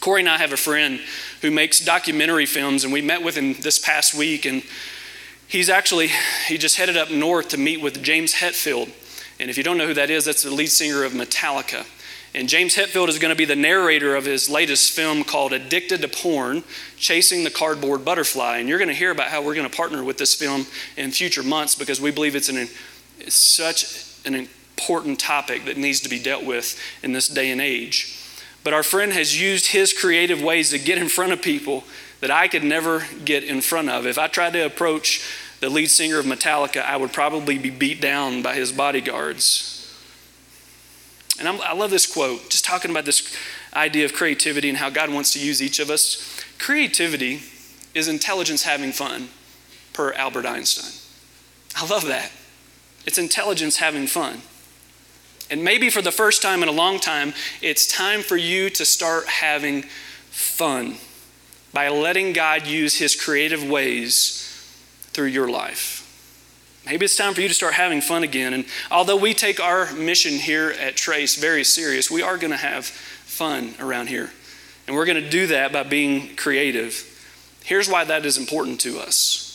Corey 0.00 0.22
and 0.22 0.28
I 0.28 0.38
have 0.38 0.52
a 0.52 0.56
friend 0.56 1.00
who 1.42 1.50
makes 1.50 1.78
documentary 1.78 2.46
films, 2.46 2.84
and 2.84 2.92
we 2.92 3.02
met 3.02 3.22
with 3.22 3.36
him 3.36 3.54
this 3.60 3.78
past 3.78 4.14
week. 4.14 4.44
And 4.44 4.62
he's 5.46 5.68
actually, 5.68 6.10
he 6.48 6.58
just 6.58 6.76
headed 6.76 6.96
up 6.96 7.10
north 7.10 7.48
to 7.50 7.58
meet 7.58 7.80
with 7.80 8.02
James 8.02 8.34
Hetfield. 8.34 8.90
And 9.38 9.48
if 9.48 9.56
you 9.56 9.62
don't 9.62 9.78
know 9.78 9.86
who 9.86 9.94
that 9.94 10.10
is, 10.10 10.24
that's 10.24 10.42
the 10.42 10.50
lead 10.50 10.70
singer 10.70 11.04
of 11.04 11.12
Metallica. 11.12 11.86
And 12.34 12.48
James 12.48 12.74
Hetfield 12.74 13.08
is 13.08 13.18
going 13.18 13.32
to 13.32 13.36
be 13.36 13.44
the 13.44 13.56
narrator 13.56 14.16
of 14.16 14.24
his 14.24 14.48
latest 14.48 14.92
film 14.92 15.22
called 15.22 15.52
Addicted 15.52 16.00
to 16.00 16.08
Porn 16.08 16.64
Chasing 16.96 17.44
the 17.44 17.50
Cardboard 17.50 18.06
Butterfly. 18.06 18.56
And 18.56 18.68
you're 18.68 18.78
going 18.78 18.88
to 18.88 18.94
hear 18.94 19.10
about 19.10 19.28
how 19.28 19.42
we're 19.42 19.54
going 19.54 19.68
to 19.68 19.76
partner 19.76 20.02
with 20.02 20.16
this 20.16 20.34
film 20.34 20.66
in 20.96 21.10
future 21.10 21.42
months 21.42 21.74
because 21.74 22.00
we 22.00 22.10
believe 22.10 22.34
it's, 22.34 22.48
an, 22.48 22.68
it's 23.18 23.34
such 23.34 24.06
an 24.24 24.34
important 24.34 25.20
topic 25.20 25.66
that 25.66 25.76
needs 25.76 26.00
to 26.00 26.08
be 26.08 26.18
dealt 26.18 26.44
with 26.44 26.80
in 27.02 27.12
this 27.12 27.28
day 27.28 27.50
and 27.50 27.60
age. 27.60 28.18
But 28.64 28.72
our 28.72 28.82
friend 28.82 29.12
has 29.12 29.38
used 29.38 29.66
his 29.66 29.92
creative 29.92 30.40
ways 30.40 30.70
to 30.70 30.78
get 30.78 30.96
in 30.96 31.08
front 31.08 31.32
of 31.32 31.42
people 31.42 31.84
that 32.20 32.30
I 32.30 32.48
could 32.48 32.64
never 32.64 33.04
get 33.26 33.44
in 33.44 33.60
front 33.60 33.90
of. 33.90 34.06
If 34.06 34.18
I 34.18 34.28
tried 34.28 34.54
to 34.54 34.64
approach 34.64 35.22
the 35.60 35.68
lead 35.68 35.90
singer 35.90 36.18
of 36.18 36.24
Metallica, 36.24 36.82
I 36.82 36.96
would 36.96 37.12
probably 37.12 37.58
be 37.58 37.70
beat 37.70 38.00
down 38.00 38.40
by 38.40 38.54
his 38.54 38.72
bodyguards 38.72 39.71
and 41.42 41.48
I'm, 41.48 41.60
i 41.62 41.72
love 41.72 41.90
this 41.90 42.06
quote, 42.06 42.50
just 42.50 42.64
talking 42.64 42.92
about 42.92 43.04
this 43.04 43.36
idea 43.74 44.04
of 44.04 44.12
creativity 44.12 44.68
and 44.68 44.78
how 44.78 44.90
God 44.90 45.12
wants 45.12 45.32
to 45.32 45.44
use 45.44 45.60
each 45.60 45.80
of 45.80 45.90
us. 45.90 46.40
Creativity 46.56 47.42
is 47.94 48.06
intelligence 48.06 48.62
having 48.62 48.92
fun, 48.92 49.28
per 49.92 50.12
Albert 50.12 50.46
Einstein. 50.46 50.92
I 51.74 51.84
love 51.88 52.06
that. 52.06 52.30
It's 53.06 53.18
intelligence 53.18 53.78
having 53.78 54.06
fun. 54.06 54.42
And 55.50 55.64
maybe 55.64 55.90
for 55.90 56.00
the 56.00 56.12
first 56.12 56.42
time 56.42 56.62
in 56.62 56.68
a 56.68 56.72
long 56.72 57.00
time, 57.00 57.34
it's 57.60 57.88
time 57.88 58.22
for 58.22 58.36
you 58.36 58.70
to 58.70 58.84
start 58.84 59.26
having 59.26 59.82
fun 60.30 60.94
by 61.72 61.88
letting 61.88 62.32
God 62.32 62.68
use 62.68 62.98
His 62.98 63.16
creative 63.16 63.68
ways 63.68 64.48
through 65.10 65.26
your 65.26 65.50
life. 65.50 66.01
Maybe 66.84 67.04
it's 67.04 67.16
time 67.16 67.34
for 67.34 67.40
you 67.40 67.48
to 67.48 67.54
start 67.54 67.74
having 67.74 68.00
fun 68.00 68.24
again. 68.24 68.54
And 68.54 68.64
although 68.90 69.16
we 69.16 69.34
take 69.34 69.60
our 69.60 69.92
mission 69.92 70.32
here 70.32 70.70
at 70.70 70.96
Trace 70.96 71.36
very 71.36 71.64
serious, 71.64 72.10
we 72.10 72.22
are 72.22 72.36
going 72.36 72.50
to 72.50 72.56
have 72.56 72.86
fun 72.86 73.74
around 73.78 74.08
here. 74.08 74.30
And 74.86 74.96
we're 74.96 75.06
going 75.06 75.22
to 75.22 75.30
do 75.30 75.46
that 75.48 75.72
by 75.72 75.84
being 75.84 76.34
creative. 76.34 77.08
Here's 77.62 77.88
why 77.88 78.04
that 78.04 78.26
is 78.26 78.36
important 78.36 78.80
to 78.80 78.98
us. 78.98 79.48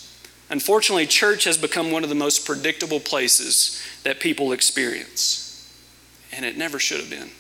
Unfortunately, 0.50 1.06
church 1.06 1.44
has 1.44 1.58
become 1.58 1.92
one 1.92 2.04
of 2.04 2.10
the 2.10 2.16
most 2.16 2.46
predictable 2.46 3.02
places 3.02 3.84
that 4.04 4.22
people 4.22 4.54
experience. 4.54 5.44
And 6.32 6.46
it 6.46 6.58
never 6.58 6.80
should 6.80 7.02
have 7.02 7.10
been. 7.10 7.32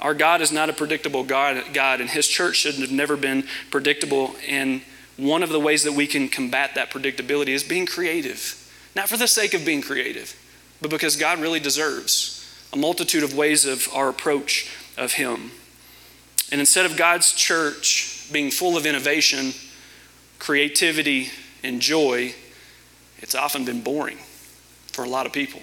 Our 0.00 0.14
God 0.14 0.40
is 0.40 0.52
not 0.52 0.70
a 0.70 0.72
predictable 0.72 1.24
God, 1.24 1.64
God, 1.72 2.00
and 2.00 2.10
His 2.10 2.28
church 2.28 2.56
shouldn't 2.56 2.82
have 2.82 2.92
never 2.92 3.16
been 3.16 3.44
predictable. 3.72 4.36
And 4.46 4.82
one 5.16 5.42
of 5.42 5.48
the 5.48 5.58
ways 5.58 5.82
that 5.82 5.92
we 5.94 6.06
can 6.06 6.28
combat 6.28 6.76
that 6.76 6.92
predictability 6.92 7.48
is 7.48 7.64
being 7.64 7.86
creative 7.86 8.60
not 8.94 9.08
for 9.08 9.16
the 9.16 9.26
sake 9.26 9.54
of 9.54 9.64
being 9.64 9.82
creative, 9.82 10.36
but 10.80 10.90
because 10.90 11.16
God 11.16 11.40
really 11.40 11.60
deserves 11.60 12.40
a 12.72 12.76
multitude 12.76 13.22
of 13.22 13.36
ways 13.36 13.64
of 13.64 13.88
our 13.94 14.08
approach 14.08 14.70
of 14.96 15.12
Him. 15.12 15.52
And 16.50 16.60
instead 16.60 16.86
of 16.86 16.96
God's 16.96 17.32
church 17.32 18.28
being 18.32 18.50
full 18.50 18.76
of 18.76 18.86
innovation, 18.86 19.52
creativity, 20.38 21.30
and 21.62 21.80
joy, 21.80 22.34
it's 23.18 23.34
often 23.34 23.64
been 23.64 23.82
boring 23.82 24.18
for 24.92 25.04
a 25.04 25.08
lot 25.08 25.26
of 25.26 25.32
people. 25.32 25.60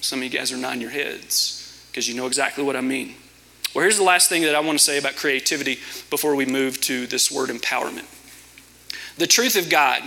Some 0.00 0.18
of 0.18 0.24
you 0.24 0.30
guys 0.30 0.52
are 0.52 0.56
nodding 0.56 0.80
your 0.80 0.90
heads 0.90 1.86
because 1.90 2.08
you 2.08 2.14
know 2.14 2.26
exactly 2.26 2.64
what 2.64 2.76
I 2.76 2.80
mean. 2.80 3.14
Well, 3.74 3.82
here's 3.82 3.98
the 3.98 4.04
last 4.04 4.28
thing 4.28 4.42
that 4.42 4.54
I 4.54 4.60
want 4.60 4.78
to 4.78 4.84
say 4.84 4.98
about 4.98 5.16
creativity 5.16 5.78
before 6.10 6.34
we 6.34 6.46
move 6.46 6.80
to 6.82 7.06
this 7.06 7.30
word 7.30 7.50
empowerment. 7.50 8.06
The 9.18 9.26
truth 9.26 9.56
of 9.56 9.70
God 9.70 10.02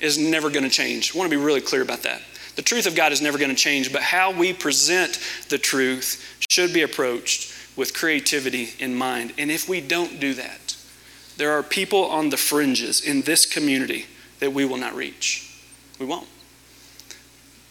is 0.00 0.18
never 0.18 0.50
going 0.50 0.64
to 0.64 0.70
change. 0.70 1.14
I 1.14 1.18
want 1.18 1.30
to 1.30 1.36
be 1.36 1.42
really 1.42 1.60
clear 1.60 1.82
about 1.82 2.02
that. 2.02 2.22
The 2.56 2.62
truth 2.62 2.86
of 2.86 2.94
God 2.94 3.12
is 3.12 3.20
never 3.20 3.38
going 3.38 3.50
to 3.50 3.56
change, 3.56 3.92
but 3.92 4.02
how 4.02 4.30
we 4.30 4.52
present 4.52 5.18
the 5.48 5.58
truth 5.58 6.44
should 6.48 6.72
be 6.72 6.82
approached 6.82 7.52
with 7.76 7.94
creativity 7.94 8.70
in 8.78 8.94
mind. 8.94 9.32
And 9.38 9.50
if 9.50 9.68
we 9.68 9.80
don't 9.80 10.20
do 10.20 10.34
that, 10.34 10.76
there 11.36 11.52
are 11.52 11.62
people 11.62 12.04
on 12.04 12.30
the 12.30 12.36
fringes 12.36 13.00
in 13.00 13.22
this 13.22 13.44
community 13.44 14.06
that 14.38 14.52
we 14.52 14.64
will 14.64 14.76
not 14.76 14.94
reach. 14.94 15.60
We 15.98 16.06
won't. 16.06 16.28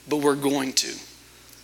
But 0.10 0.18
we're 0.18 0.36
going 0.36 0.74
to 0.74 0.94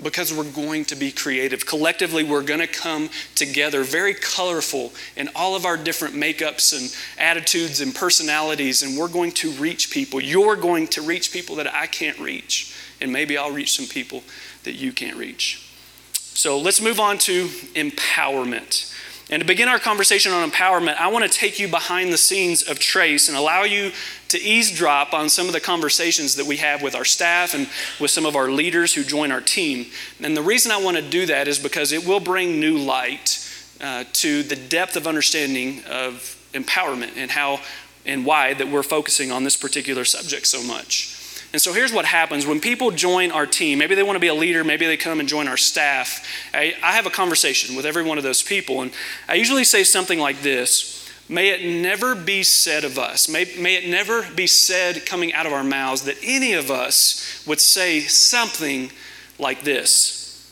because 0.01 0.33
we're 0.33 0.51
going 0.51 0.85
to 0.85 0.95
be 0.95 1.11
creative. 1.11 1.65
Collectively, 1.65 2.23
we're 2.23 2.43
going 2.43 2.59
to 2.59 2.67
come 2.67 3.09
together 3.35 3.83
very 3.83 4.13
colorful 4.13 4.93
in 5.15 5.29
all 5.35 5.55
of 5.55 5.65
our 5.65 5.77
different 5.77 6.15
makeups 6.15 6.77
and 6.77 6.95
attitudes 7.19 7.81
and 7.81 7.93
personalities, 7.93 8.81
and 8.81 8.97
we're 8.97 9.07
going 9.07 9.31
to 9.31 9.51
reach 9.51 9.91
people. 9.91 10.21
You're 10.21 10.55
going 10.55 10.87
to 10.87 11.01
reach 11.01 11.31
people 11.31 11.55
that 11.57 11.73
I 11.73 11.87
can't 11.87 12.19
reach, 12.19 12.75
and 13.01 13.11
maybe 13.11 13.37
I'll 13.37 13.51
reach 13.51 13.73
some 13.73 13.87
people 13.87 14.23
that 14.63 14.73
you 14.73 14.91
can't 14.91 15.17
reach. 15.17 15.65
So 16.13 16.57
let's 16.57 16.81
move 16.81 16.99
on 16.99 17.17
to 17.19 17.47
empowerment. 17.75 18.95
And 19.31 19.41
to 19.41 19.45
begin 19.45 19.67
our 19.67 19.77
conversation 19.77 20.31
on 20.31 20.49
empowerment, 20.49 20.95
I 20.95 21.07
want 21.07 21.23
to 21.23 21.37
take 21.37 21.59
you 21.59 21.67
behind 21.67 22.11
the 22.11 22.17
scenes 22.17 22.63
of 22.63 22.79
Trace 22.79 23.27
and 23.27 23.37
allow 23.37 23.63
you 23.63 23.91
to 24.29 24.41
eavesdrop 24.41 25.13
on 25.13 25.29
some 25.29 25.45
of 25.45 25.53
the 25.53 25.59
conversations 25.59 26.35
that 26.35 26.47
we 26.47 26.57
have 26.57 26.81
with 26.81 26.95
our 26.95 27.05
staff 27.05 27.53
and 27.53 27.69
with 27.99 28.09
some 28.09 28.25
of 28.25 28.35
our 28.35 28.49
leaders 28.49 28.95
who 28.95 29.03
join 29.03 29.31
our 29.31 29.41
team. 29.41 29.85
And 30.19 30.35
the 30.35 30.41
reason 30.41 30.71
I 30.71 30.81
want 30.81 30.97
to 30.97 31.03
do 31.03 31.27
that 31.27 31.47
is 31.47 31.59
because 31.59 31.91
it 31.91 32.07
will 32.07 32.19
bring 32.19 32.59
new 32.59 32.79
light 32.79 33.47
uh, 33.79 34.05
to 34.13 34.41
the 34.41 34.55
depth 34.55 34.95
of 34.95 35.05
understanding 35.05 35.83
of 35.85 36.35
empowerment 36.53 37.15
and 37.15 37.29
how 37.29 37.59
and 38.05 38.25
why 38.25 38.55
that 38.55 38.67
we're 38.67 38.81
focusing 38.81 39.31
on 39.31 39.43
this 39.43 39.55
particular 39.55 40.05
subject 40.05 40.47
so 40.47 40.63
much. 40.63 41.18
And 41.51 41.61
so 41.61 41.73
here's 41.73 41.91
what 41.91 42.05
happens 42.05 42.45
when 42.45 42.59
people 42.59 42.91
join 42.91 43.31
our 43.31 43.47
team. 43.47 43.79
Maybe 43.79 43.95
they 43.95 44.03
want 44.03 44.15
to 44.15 44.19
be 44.19 44.27
a 44.27 44.33
leader, 44.33 44.63
maybe 44.63 44.85
they 44.85 44.97
come 44.97 45.19
and 45.19 45.27
join 45.27 45.47
our 45.47 45.57
staff. 45.57 46.25
I, 46.53 46.75
I 46.83 46.91
have 46.91 47.07
a 47.07 47.09
conversation 47.09 47.75
with 47.75 47.85
every 47.85 48.03
one 48.03 48.17
of 48.17 48.23
those 48.23 48.43
people, 48.43 48.81
and 48.81 48.91
I 49.27 49.35
usually 49.35 49.63
say 49.63 49.83
something 49.83 50.19
like 50.19 50.41
this 50.41 50.99
May 51.31 51.49
it 51.49 51.81
never 51.81 52.15
be 52.15 52.41
said 52.41 52.83
of 52.83 52.97
us, 52.97 53.29
may, 53.29 53.45
may 53.59 53.75
it 53.75 53.87
never 53.87 54.27
be 54.31 54.47
said 54.47 55.05
coming 55.05 55.31
out 55.33 55.45
of 55.45 55.53
our 55.53 55.63
mouths 55.63 56.03
that 56.03 56.17
any 56.23 56.53
of 56.53 56.71
us 56.71 57.43
would 57.45 57.59
say 57.59 58.01
something 58.01 58.91
like 59.37 59.61
this 59.61 60.51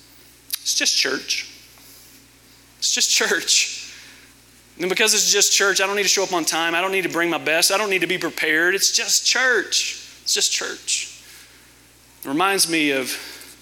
It's 0.61 0.75
just 0.75 0.95
church. 0.95 1.51
It's 2.79 2.93
just 2.93 3.09
church. 3.09 3.91
And 4.79 4.89
because 4.89 5.15
it's 5.15 5.31
just 5.31 5.51
church, 5.51 5.81
I 5.81 5.87
don't 5.87 5.95
need 5.95 6.03
to 6.03 6.09
show 6.09 6.23
up 6.23 6.33
on 6.33 6.45
time. 6.45 6.75
I 6.75 6.81
don't 6.81 6.91
need 6.91 7.03
to 7.03 7.09
bring 7.09 7.31
my 7.31 7.39
best. 7.39 7.71
I 7.71 7.77
don't 7.77 7.89
need 7.89 8.01
to 8.01 8.07
be 8.07 8.19
prepared. 8.19 8.75
It's 8.75 8.91
just 8.91 9.25
church. 9.25 10.06
It's 10.27 10.33
just 10.33 10.51
church. 10.51 11.21
It 12.21 12.27
reminds 12.27 12.69
me 12.69 12.91
of 12.91 13.07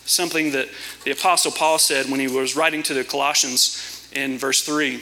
something 0.07 0.53
that 0.53 0.67
the 1.03 1.11
Apostle 1.11 1.51
Paul 1.51 1.77
said 1.77 2.07
when 2.09 2.19
he 2.19 2.27
was 2.27 2.55
writing 2.55 2.81
to 2.81 2.95
the 2.95 3.03
Colossians 3.03 4.09
in 4.13 4.39
verse 4.39 4.63
3. 4.63 4.99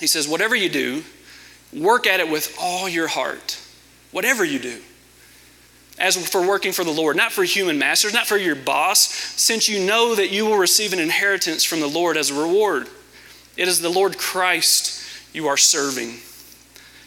He 0.00 0.06
says, 0.06 0.26
Whatever 0.26 0.56
you 0.56 0.70
do, 0.70 1.02
work 1.74 2.06
at 2.06 2.20
it 2.20 2.30
with 2.30 2.56
all 2.58 2.88
your 2.88 3.06
heart. 3.06 3.60
Whatever 4.12 4.46
you 4.46 4.58
do. 4.58 4.80
As 5.98 6.16
for 6.26 6.40
working 6.40 6.72
for 6.72 6.84
the 6.84 6.90
Lord, 6.90 7.18
not 7.18 7.32
for 7.32 7.44
human 7.44 7.78
masters, 7.78 8.14
not 8.14 8.26
for 8.26 8.38
your 8.38 8.56
boss, 8.56 9.10
since 9.10 9.68
you 9.68 9.84
know 9.84 10.14
that 10.14 10.30
you 10.30 10.46
will 10.46 10.56
receive 10.56 10.94
an 10.94 11.00
inheritance 11.00 11.64
from 11.64 11.80
the 11.80 11.86
Lord 11.86 12.16
as 12.16 12.30
a 12.30 12.40
reward. 12.40 12.88
It 13.58 13.68
is 13.68 13.82
the 13.82 13.90
Lord 13.90 14.16
Christ 14.16 15.04
you 15.34 15.48
are 15.48 15.58
serving. 15.58 16.20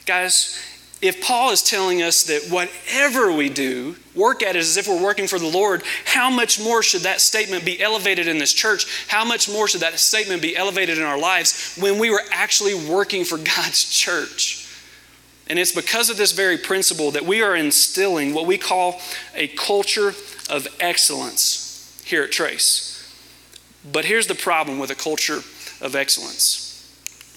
Guys, 0.06 0.56
if 1.01 1.19
Paul 1.21 1.51
is 1.51 1.63
telling 1.63 2.03
us 2.03 2.23
that 2.23 2.47
whatever 2.49 3.31
we 3.31 3.49
do, 3.49 3.95
work 4.13 4.43
at 4.43 4.55
it 4.55 4.59
as 4.59 4.77
if 4.77 4.87
we're 4.87 5.01
working 5.01 5.27
for 5.27 5.39
the 5.39 5.47
Lord, 5.47 5.81
how 6.05 6.29
much 6.29 6.59
more 6.59 6.83
should 6.83 7.01
that 7.01 7.21
statement 7.21 7.65
be 7.65 7.81
elevated 7.81 8.27
in 8.27 8.37
this 8.37 8.53
church? 8.53 9.07
How 9.07 9.25
much 9.25 9.49
more 9.49 9.67
should 9.67 9.81
that 9.81 9.99
statement 9.99 10.43
be 10.43 10.55
elevated 10.55 10.99
in 10.99 11.03
our 11.03 11.17
lives 11.17 11.75
when 11.79 11.97
we 11.97 12.11
were 12.11 12.21
actually 12.31 12.75
working 12.75 13.23
for 13.23 13.37
God's 13.55 13.89
church? 13.89 14.67
And 15.47 15.57
it's 15.57 15.73
because 15.73 16.09
of 16.09 16.17
this 16.17 16.31
very 16.31 16.57
principle 16.57 17.11
that 17.11 17.25
we 17.25 17.41
are 17.41 17.55
instilling 17.55 18.33
what 18.33 18.45
we 18.45 18.57
call 18.57 19.01
a 19.35 19.47
culture 19.49 20.13
of 20.49 20.67
excellence 20.79 22.01
here 22.05 22.23
at 22.23 22.31
Trace. 22.31 22.89
But 23.91 24.05
here's 24.05 24.27
the 24.27 24.35
problem 24.35 24.77
with 24.77 24.91
a 24.91 24.95
culture 24.95 25.39
of 25.81 25.95
excellence. 25.95 26.67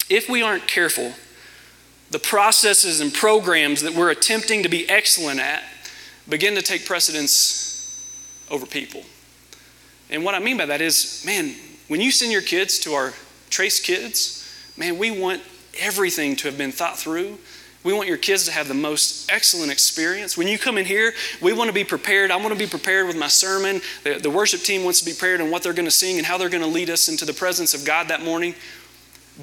If 0.07 0.29
we 0.29 0.43
aren't 0.43 0.67
careful, 0.67 1.13
the 2.11 2.19
processes 2.19 2.99
and 2.99 3.13
programs 3.13 3.81
that 3.81 3.93
we're 3.93 4.11
attempting 4.11 4.63
to 4.63 4.69
be 4.69 4.87
excellent 4.89 5.39
at 5.39 5.63
begin 6.29 6.55
to 6.55 6.61
take 6.61 6.85
precedence 6.85 8.45
over 8.49 8.65
people. 8.65 9.03
And 10.09 10.23
what 10.23 10.35
I 10.35 10.39
mean 10.39 10.57
by 10.57 10.67
that 10.67 10.81
is, 10.81 11.23
man, 11.25 11.55
when 11.87 12.01
you 12.01 12.11
send 12.11 12.31
your 12.31 12.41
kids 12.41 12.79
to 12.79 12.93
our 12.93 13.13
Trace 13.49 13.79
Kids, 13.79 14.41
man, 14.77 14.97
we 14.97 15.11
want 15.11 15.41
everything 15.79 16.35
to 16.37 16.47
have 16.47 16.57
been 16.57 16.71
thought 16.71 16.97
through. 16.97 17.37
We 17.83 17.93
want 17.93 18.07
your 18.07 18.17
kids 18.17 18.45
to 18.45 18.51
have 18.51 18.67
the 18.67 18.73
most 18.73 19.31
excellent 19.31 19.71
experience. 19.71 20.35
When 20.35 20.47
you 20.47 20.57
come 20.57 20.79
in 20.79 20.85
here, 20.85 21.13
we 21.39 21.53
want 21.53 21.67
to 21.67 21.73
be 21.73 21.83
prepared. 21.83 22.31
I 22.31 22.37
want 22.37 22.49
to 22.49 22.57
be 22.57 22.65
prepared 22.65 23.05
with 23.05 23.15
my 23.15 23.27
sermon. 23.27 23.81
The, 24.03 24.15
the 24.15 24.29
worship 24.29 24.61
team 24.61 24.83
wants 24.83 24.99
to 24.99 25.05
be 25.05 25.11
prepared 25.11 25.39
on 25.39 25.51
what 25.51 25.61
they're 25.61 25.73
going 25.73 25.85
to 25.85 25.91
sing 25.91 26.17
and 26.17 26.25
how 26.25 26.39
they're 26.39 26.49
going 26.49 26.63
to 26.63 26.69
lead 26.69 26.89
us 26.89 27.09
into 27.09 27.25
the 27.25 27.33
presence 27.33 27.75
of 27.75 27.85
God 27.85 28.07
that 28.07 28.23
morning. 28.23 28.55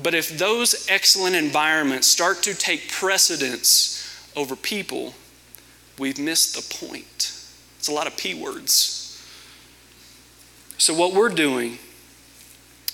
But 0.00 0.14
if 0.14 0.38
those 0.38 0.87
excellent 0.88 1.37
environments 1.37 2.07
start 2.07 2.42
to 2.44 2.55
take 2.55 2.90
precedence 2.90 3.98
over 4.35 4.57
people, 4.57 5.14
we've 5.98 6.18
missed 6.18 6.55
the 6.55 6.87
point. 6.87 7.33
It's 7.78 7.88
a 7.88 7.92
lot 7.92 8.07
of 8.07 8.16
P 8.16 8.35
words. 8.35 8.98
So, 10.78 10.94
what 10.94 11.12
we're 11.12 11.28
doing 11.28 11.78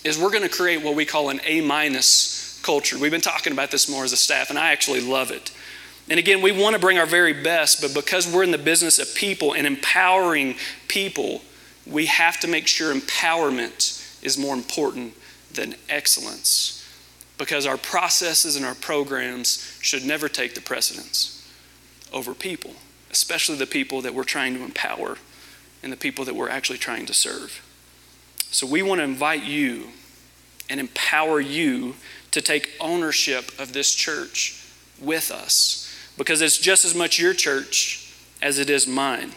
is 0.03 0.19
we're 0.19 0.31
going 0.31 0.43
to 0.43 0.49
create 0.49 0.83
what 0.83 0.95
we 0.95 1.05
call 1.05 1.31
an 1.31 1.41
A 1.45 1.61
minus 1.61 2.61
culture. 2.63 2.99
We've 2.99 3.13
been 3.13 3.21
talking 3.21 3.53
about 3.53 3.71
this 3.71 3.89
more 3.89 4.05
as 4.05 4.13
a 4.13 4.17
staff, 4.17 4.51
and 4.51 4.59
I 4.59 4.73
actually 4.73 5.01
love 5.01 5.31
it. 5.31 5.53
And 6.11 6.19
again, 6.19 6.43
we 6.43 6.53
want 6.53 6.75
to 6.75 6.81
bring 6.81 6.99
our 6.99 7.07
very 7.07 7.33
best, 7.33 7.81
but 7.81 7.95
because 7.95 8.31
we're 8.31 8.43
in 8.43 8.51
the 8.51 8.59
business 8.59 8.99
of 8.99 9.15
people 9.15 9.53
and 9.53 9.67
empowering 9.67 10.57
people, 10.89 11.43
we 11.87 12.07
have 12.07 12.41
to 12.41 12.49
make 12.49 12.67
sure 12.67 12.95
empowerment 12.95 14.23
is 14.23 14.37
more 14.37 14.55
important 14.55 15.15
than 15.53 15.77
excellence 15.89 16.78
because 17.39 17.65
our 17.65 17.77
processes 17.77 18.57
and 18.57 18.65
our 18.65 18.75
programs 18.75 19.79
should 19.81 20.05
never 20.05 20.29
take 20.29 20.55
the 20.55 20.61
precedence 20.61 21.49
over 22.13 22.35
people, 22.35 22.73
especially 23.11 23.57
the 23.57 23.67
people 23.67 24.03
that 24.03 24.13
we're 24.13 24.25
trying 24.25 24.55
to 24.55 24.65
empower 24.65 25.17
and 25.83 25.93
the 25.93 25.97
people 25.97 26.25
that 26.25 26.35
we're 26.35 26.49
actually 26.49 26.79
trying 26.79 27.07
to 27.07 27.15
serve. 27.15 27.65
So 28.51 28.67
we 28.67 28.83
want 28.83 28.99
to 28.99 29.05
invite 29.05 29.45
you 29.45 29.89
and 30.69 30.81
empower 30.81 31.41
you 31.41 31.95
to 32.33 32.43
take 32.43 32.71
ownership 32.81 33.53
of 33.59 33.73
this 33.73 33.95
church 33.95 34.67
with 35.01 35.31
us 35.31 35.85
because 36.17 36.43
it's 36.43 36.59
just 36.59 36.85
as 36.85 36.95
much 36.95 37.19
your 37.19 37.35
church 37.35 38.13
as 38.43 38.59
it 38.59 38.69
is 38.69 38.87
mine. 38.87 39.33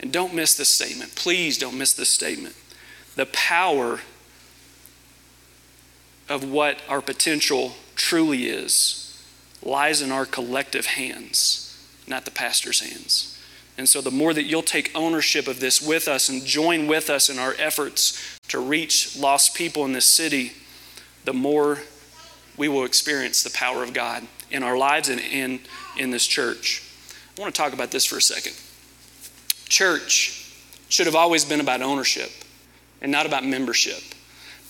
And 0.00 0.12
don't 0.12 0.34
miss 0.34 0.56
this 0.56 0.70
statement. 0.70 1.14
Please 1.14 1.58
don't 1.58 1.76
miss 1.76 1.92
this 1.92 2.08
statement. 2.08 2.54
The 3.16 3.26
power 3.26 4.00
of 6.28 6.48
what 6.48 6.78
our 6.88 7.00
potential 7.00 7.74
truly 7.94 8.46
is 8.46 9.00
lies 9.62 10.02
in 10.02 10.10
our 10.10 10.26
collective 10.26 10.86
hands, 10.86 11.78
not 12.06 12.24
the 12.24 12.30
pastor's 12.30 12.80
hands. 12.80 13.30
And 13.76 13.88
so, 13.88 14.00
the 14.00 14.10
more 14.10 14.32
that 14.32 14.44
you'll 14.44 14.62
take 14.62 14.92
ownership 14.94 15.48
of 15.48 15.58
this 15.58 15.82
with 15.82 16.06
us 16.06 16.28
and 16.28 16.44
join 16.44 16.86
with 16.86 17.10
us 17.10 17.28
in 17.28 17.38
our 17.38 17.54
efforts 17.58 18.38
to 18.48 18.60
reach 18.60 19.16
lost 19.18 19.54
people 19.54 19.84
in 19.84 19.92
this 19.92 20.06
city, 20.06 20.52
the 21.24 21.32
more 21.32 21.80
we 22.56 22.68
will 22.68 22.84
experience 22.84 23.42
the 23.42 23.50
power 23.50 23.82
of 23.82 23.92
God 23.92 24.24
in 24.50 24.62
our 24.62 24.76
lives 24.76 25.08
and 25.08 25.20
in, 25.20 25.58
in 25.98 26.10
this 26.10 26.26
church. 26.26 26.82
I 27.36 27.40
want 27.40 27.52
to 27.52 27.60
talk 27.60 27.72
about 27.72 27.90
this 27.90 28.04
for 28.04 28.16
a 28.16 28.22
second. 28.22 28.54
Church 29.68 30.52
should 30.88 31.06
have 31.06 31.16
always 31.16 31.44
been 31.44 31.60
about 31.60 31.82
ownership 31.82 32.30
and 33.02 33.10
not 33.10 33.26
about 33.26 33.44
membership. 33.44 34.13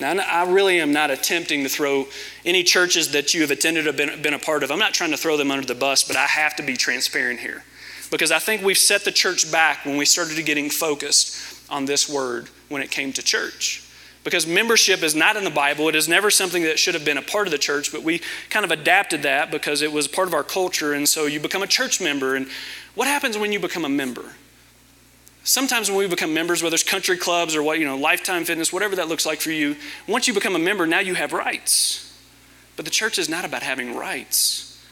Now, 0.00 0.12
I 0.12 0.50
really 0.50 0.80
am 0.80 0.92
not 0.92 1.11
attempting 1.11 1.62
to 1.62 1.68
throw 1.68 2.07
any 2.44 2.64
churches 2.64 3.12
that 3.12 3.33
you 3.33 3.42
have 3.42 3.50
attended 3.50 3.87
or 3.87 3.92
been, 3.92 4.20
been 4.22 4.35
a 4.35 4.38
part 4.38 4.62
of. 4.62 4.72
I'm 4.72 4.78
not 4.78 4.92
trying 4.92 5.12
to 5.12 5.16
throw 5.16 5.37
them 5.37 5.50
under 5.50 5.66
the 5.66 5.74
bus, 5.74 6.02
but 6.02 6.16
I 6.16 6.26
have 6.26 6.57
to 6.57 6.62
be 6.62 6.76
transparent 6.76 7.40
here. 7.40 7.62
Because 8.11 8.33
I 8.33 8.38
think 8.38 8.62
we've 8.62 8.78
set 8.78 9.04
the 9.04 9.12
church 9.12 9.50
back 9.50 9.85
when 9.85 9.96
we 9.96 10.04
started 10.04 10.44
getting 10.44 10.68
focused 10.68 11.70
on 11.70 11.85
this 11.85 12.09
word 12.09 12.48
when 12.68 12.83
it 12.83 12.90
came 12.90 13.12
to 13.12 13.22
church. 13.22 13.83
Because 14.24 14.46
membership 14.46 15.02
is 15.02 15.14
not 15.14 15.37
in 15.37 15.44
the 15.44 15.50
Bible. 15.50 15.88
It 15.88 15.94
is 15.94 16.09
never 16.09 16.30
something 16.30 16.62
that 16.64 16.78
should 16.78 16.94
have 16.94 17.04
been 17.04 17.18
a 17.18 17.22
part 17.22 17.46
of 17.46 17.50
the 17.50 17.59
church, 17.59 17.92
but 17.92 18.02
we 18.02 18.20
kind 18.50 18.64
of 18.64 18.70
adapted 18.70 19.22
that 19.22 19.50
because 19.50 19.80
it 19.80 19.92
was 19.92 20.09
part 20.09 20.28
of 20.28 20.35
our 20.35 20.42
culture. 20.42 20.92
And 20.92 21.09
so 21.09 21.26
you 21.26 21.38
become 21.38 21.62
a 21.62 21.66
church 21.66 22.00
member. 22.00 22.35
And 22.35 22.48
what 22.94 23.07
happens 23.07 23.38
when 23.38 23.52
you 23.52 23.61
become 23.61 23.85
a 23.85 23.88
member? 23.88 24.33
Sometimes 25.44 25.90
when 25.90 25.98
we 25.98 26.09
become 26.09 26.33
members, 26.33 26.62
whether 26.62 26.74
it's 26.74 26.83
country 26.83 27.18
clubs 27.18 27.54
or 27.54 27.62
what, 27.62 27.78
you 27.78 27.85
know, 27.85 27.98
lifetime 27.98 28.44
fitness, 28.44 28.72
whatever 28.72 28.96
that 28.96 29.09
looks 29.09 29.26
like 29.26 29.40
for 29.42 29.50
you, 29.50 29.76
once 30.09 30.26
you 30.26 30.33
become 30.33 30.57
a 30.57 30.59
member, 30.59 30.87
now 30.87 31.00
you 31.00 31.14
have 31.14 31.35
rights. 31.35 32.18
But 32.76 32.87
the 32.87 32.90
church 32.90 33.18
is 33.18 33.28
not 33.28 33.44
about 33.44 33.62
having 33.62 33.94
rights. 33.94 34.83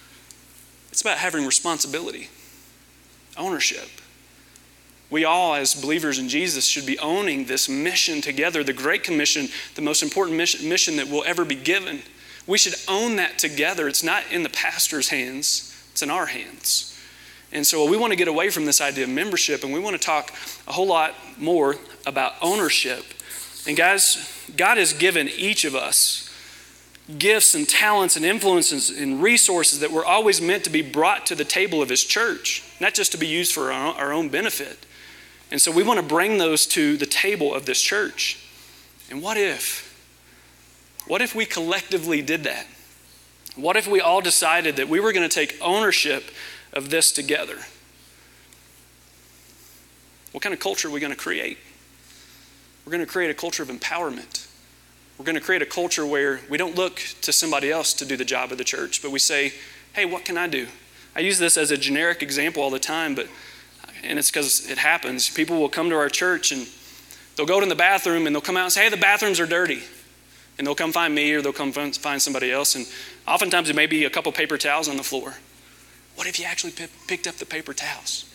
It's 0.91 1.01
about 1.01 1.17
having 1.17 1.47
responsibility, 1.47 2.29
ownership. 3.39 3.89
We 5.09 5.25
all, 5.25 5.55
as 5.55 5.75
believers 5.75 6.19
in 6.19 6.29
Jesus, 6.29 6.67
should 6.67 6.87
be 6.87 6.99
owning 6.99 7.47
this 7.47 7.67
mission 7.67 8.21
together, 8.21 8.63
the 8.63 8.75
Great 8.75 9.03
Commission, 9.03 9.49
the 9.75 9.83
most 9.83 10.03
important 10.03 10.37
mission, 10.37 10.69
mission 10.69 10.97
that 10.97 11.09
will 11.09 11.25
ever 11.27 11.47
be 11.47 11.55
given. 11.55 12.03
We 12.47 12.59
should 12.59 12.75
own 12.89 13.17
that 13.17 13.39
together. 13.39 13.89
It's 13.89 14.03
not 14.03 14.25
in 14.31 14.43
the 14.43 14.49
pastor's 14.51 15.09
hands, 15.09 15.75
it's 15.93 16.03
in 16.03 16.11
our 16.11 16.27
hands. 16.27 16.92
And 17.53 17.67
so 17.67 17.89
we 17.89 17.97
want 17.97 18.13
to 18.13 18.17
get 18.17 18.29
away 18.29 18.51
from 18.51 18.65
this 18.65 18.81
idea 18.81 19.05
of 19.05 19.11
membership 19.11 19.63
and 19.63 19.73
we 19.73 19.81
want 19.81 19.95
to 19.95 20.03
talk 20.05 20.33
a 20.67 20.73
whole 20.73 20.87
lot 20.87 21.15
more 21.39 21.77
about 22.07 22.35
ownership. 22.41 23.05
And 23.67 23.77
guys, 23.77 24.47
God 24.57 24.79
has 24.79 24.93
given 24.93 25.29
each 25.29 25.65
of 25.65 25.75
us 25.75 26.29
gifts 27.19 27.55
and 27.55 27.69
talents 27.69 28.17
and 28.17 28.25
influences 28.25 28.91
and 28.91 29.23
resources 29.23 29.81
that 29.81 29.91
were 29.91 30.05
always 30.05 30.41
meant 30.41 30.65
to 30.65 30.71
be 30.71 30.83
brought 30.83 31.27
to 31.27 31.35
the 31.35 31.45
table 31.45 31.83
of 31.83 31.89
His 31.89 32.05
church, 32.05 32.65
not 32.81 32.95
just 32.95 33.13
to 33.13 33.19
be 33.19 33.27
used 33.27 33.53
for 33.53 33.73
our 33.73 34.13
own 34.13 34.29
benefit. 34.29 34.87
And 35.51 35.61
so 35.61 35.71
we 35.71 35.83
want 35.83 36.01
to 36.01 36.07
bring 36.07 36.39
those 36.39 36.65
to 36.69 36.97
the 36.97 37.07
table 37.07 37.55
of 37.55 37.67
this 37.67 37.81
church. 37.81 38.39
And 39.11 39.21
what 39.21 39.37
if? 39.37 39.91
What 41.07 41.21
if 41.21 41.35
we 41.35 41.45
collectively 41.45 42.23
did 42.23 42.45
that? 42.45 42.67
What 43.57 43.77
if 43.77 43.87
we 43.87 44.01
all 44.01 44.23
decided 44.23 44.77
that 44.77 44.89
we 44.89 45.01
were 45.01 45.13
going 45.13 45.29
to 45.29 45.35
take 45.35 45.59
ownership 45.61 46.25
of 46.73 46.91
this 46.91 47.13
together? 47.13 47.59
What 50.33 50.43
kind 50.43 50.55
of 50.55 50.61
culture 50.61 50.89
are 50.89 50.91
we 50.91 51.01
going 51.01 51.13
to 51.13 51.19
create? 51.19 51.59
We're 52.85 52.93
going 52.93 53.05
to 53.05 53.11
create 53.11 53.31
a 53.31 53.35
culture 53.35 53.63
of 53.63 53.69
empowerment. 53.69 54.49
We're 55.19 55.25
going 55.27 55.37
to 55.37 55.41
create 55.41 55.63
a 55.63 55.67
culture 55.67 56.07
where 56.07 56.41
we 56.49 56.57
don't 56.57 56.75
look 56.75 57.01
to 57.21 57.33
somebody 57.33 57.71
else 57.71 57.93
to 57.95 58.05
do 58.05 58.17
the 58.17 58.25
job 58.25 58.51
of 58.51 58.59
the 58.59 58.65
church, 58.65 59.03
but 59.03 59.11
we 59.11 59.19
say, 59.19 59.53
hey, 59.93 60.05
what 60.05 60.25
can 60.25 60.39
I 60.39 60.49
do? 60.49 60.67
I 61.15 61.21
use 61.21 61.39
this 61.39 61.57
as 61.57 61.71
a 61.71 61.77
generic 61.77 62.23
example 62.23 62.63
all 62.63 62.71
the 62.71 62.79
time, 62.79 63.15
but 63.15 63.29
and 64.03 64.19
it's 64.19 64.31
because 64.31 64.69
it 64.69 64.79
happens. 64.79 65.31
People 65.31 65.61
will 65.61 65.69
come 65.69 65.89
to 65.91 65.97
our 65.97 66.09
church 66.09 66.53
and 66.53 66.67
they'll 67.37 67.47
go 67.47 67.61
to 67.61 67.67
the 67.67 67.75
bathroom 67.75 68.27
and 68.27 68.35
they'll 68.35 68.43
come 68.43 68.57
out 68.57 68.65
and 68.65 68.73
say, 68.73 68.85
hey, 68.85 68.89
the 68.89 68.97
bathrooms 68.97 69.39
are 69.39 69.47
dirty. 69.47 69.83
And 70.59 70.67
they'll 70.67 70.75
come 70.75 70.93
find 70.93 71.15
me 71.15 71.33
or 71.33 71.41
they'll 71.41 71.53
come 71.53 71.73
find 71.73 72.21
somebody 72.21 72.51
else. 72.51 72.75
And 72.75 72.87
oftentimes 73.27 73.71
it 73.71 73.77
may 73.77 73.87
be 73.87 74.05
a 74.05 74.11
couple 74.11 74.31
paper 74.33 74.59
towels 74.59 74.89
on 74.89 74.97
the 74.97 75.03
floor. 75.03 75.35
What 76.23 76.29
if 76.29 76.39
you 76.39 76.45
actually 76.45 76.71
p- 76.71 76.87
picked 77.09 77.27
up 77.27 77.35
the 77.35 77.47
paper 77.47 77.75
towels? 77.75 78.33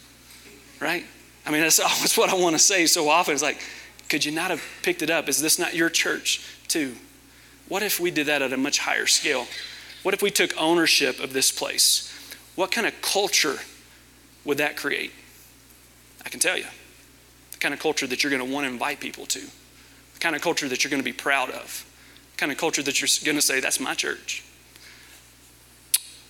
Right? 0.81 1.05
I 1.45 1.51
mean, 1.51 1.61
that's 1.61 1.79
always 1.79 2.17
what 2.17 2.29
I 2.29 2.33
want 2.33 2.53
to 2.53 2.59
say 2.59 2.85
so 2.85 3.07
often. 3.07 3.33
It's 3.33 3.41
like, 3.41 3.61
could 4.09 4.25
you 4.25 4.31
not 4.33 4.51
have 4.51 4.61
picked 4.83 5.01
it 5.01 5.09
up? 5.09 5.29
Is 5.29 5.41
this 5.41 5.57
not 5.57 5.73
your 5.73 5.89
church 5.89 6.45
too? 6.67 6.97
What 7.69 7.83
if 7.83 7.97
we 7.97 8.11
did 8.11 8.27
that 8.27 8.41
at 8.41 8.51
a 8.51 8.57
much 8.57 8.79
higher 8.79 9.05
scale? 9.05 9.47
What 10.03 10.13
if 10.13 10.21
we 10.21 10.29
took 10.29 10.51
ownership 10.59 11.21
of 11.21 11.31
this 11.31 11.49
place? 11.49 12.13
What 12.55 12.71
kind 12.71 12.85
of 12.85 13.01
culture 13.01 13.55
would 14.43 14.57
that 14.57 14.75
create? 14.75 15.13
I 16.25 16.27
can 16.27 16.41
tell 16.41 16.57
you. 16.57 16.65
The 17.53 17.57
kind 17.57 17.73
of 17.73 17.79
culture 17.79 18.05
that 18.05 18.21
you're 18.21 18.31
going 18.31 18.45
to 18.45 18.53
want 18.53 18.65
to 18.67 18.69
invite 18.69 18.99
people 18.99 19.25
to, 19.27 19.39
the 19.39 20.19
kind 20.19 20.35
of 20.35 20.41
culture 20.41 20.67
that 20.67 20.83
you're 20.83 20.91
going 20.91 21.01
to 21.01 21.09
be 21.09 21.13
proud 21.13 21.51
of, 21.51 21.85
the 22.33 22.37
kind 22.37 22.51
of 22.51 22.57
culture 22.57 22.83
that 22.83 22.99
you're 22.99 23.07
going 23.25 23.37
to 23.37 23.41
say, 23.41 23.61
that's 23.61 23.79
my 23.79 23.93
church. 23.93 24.43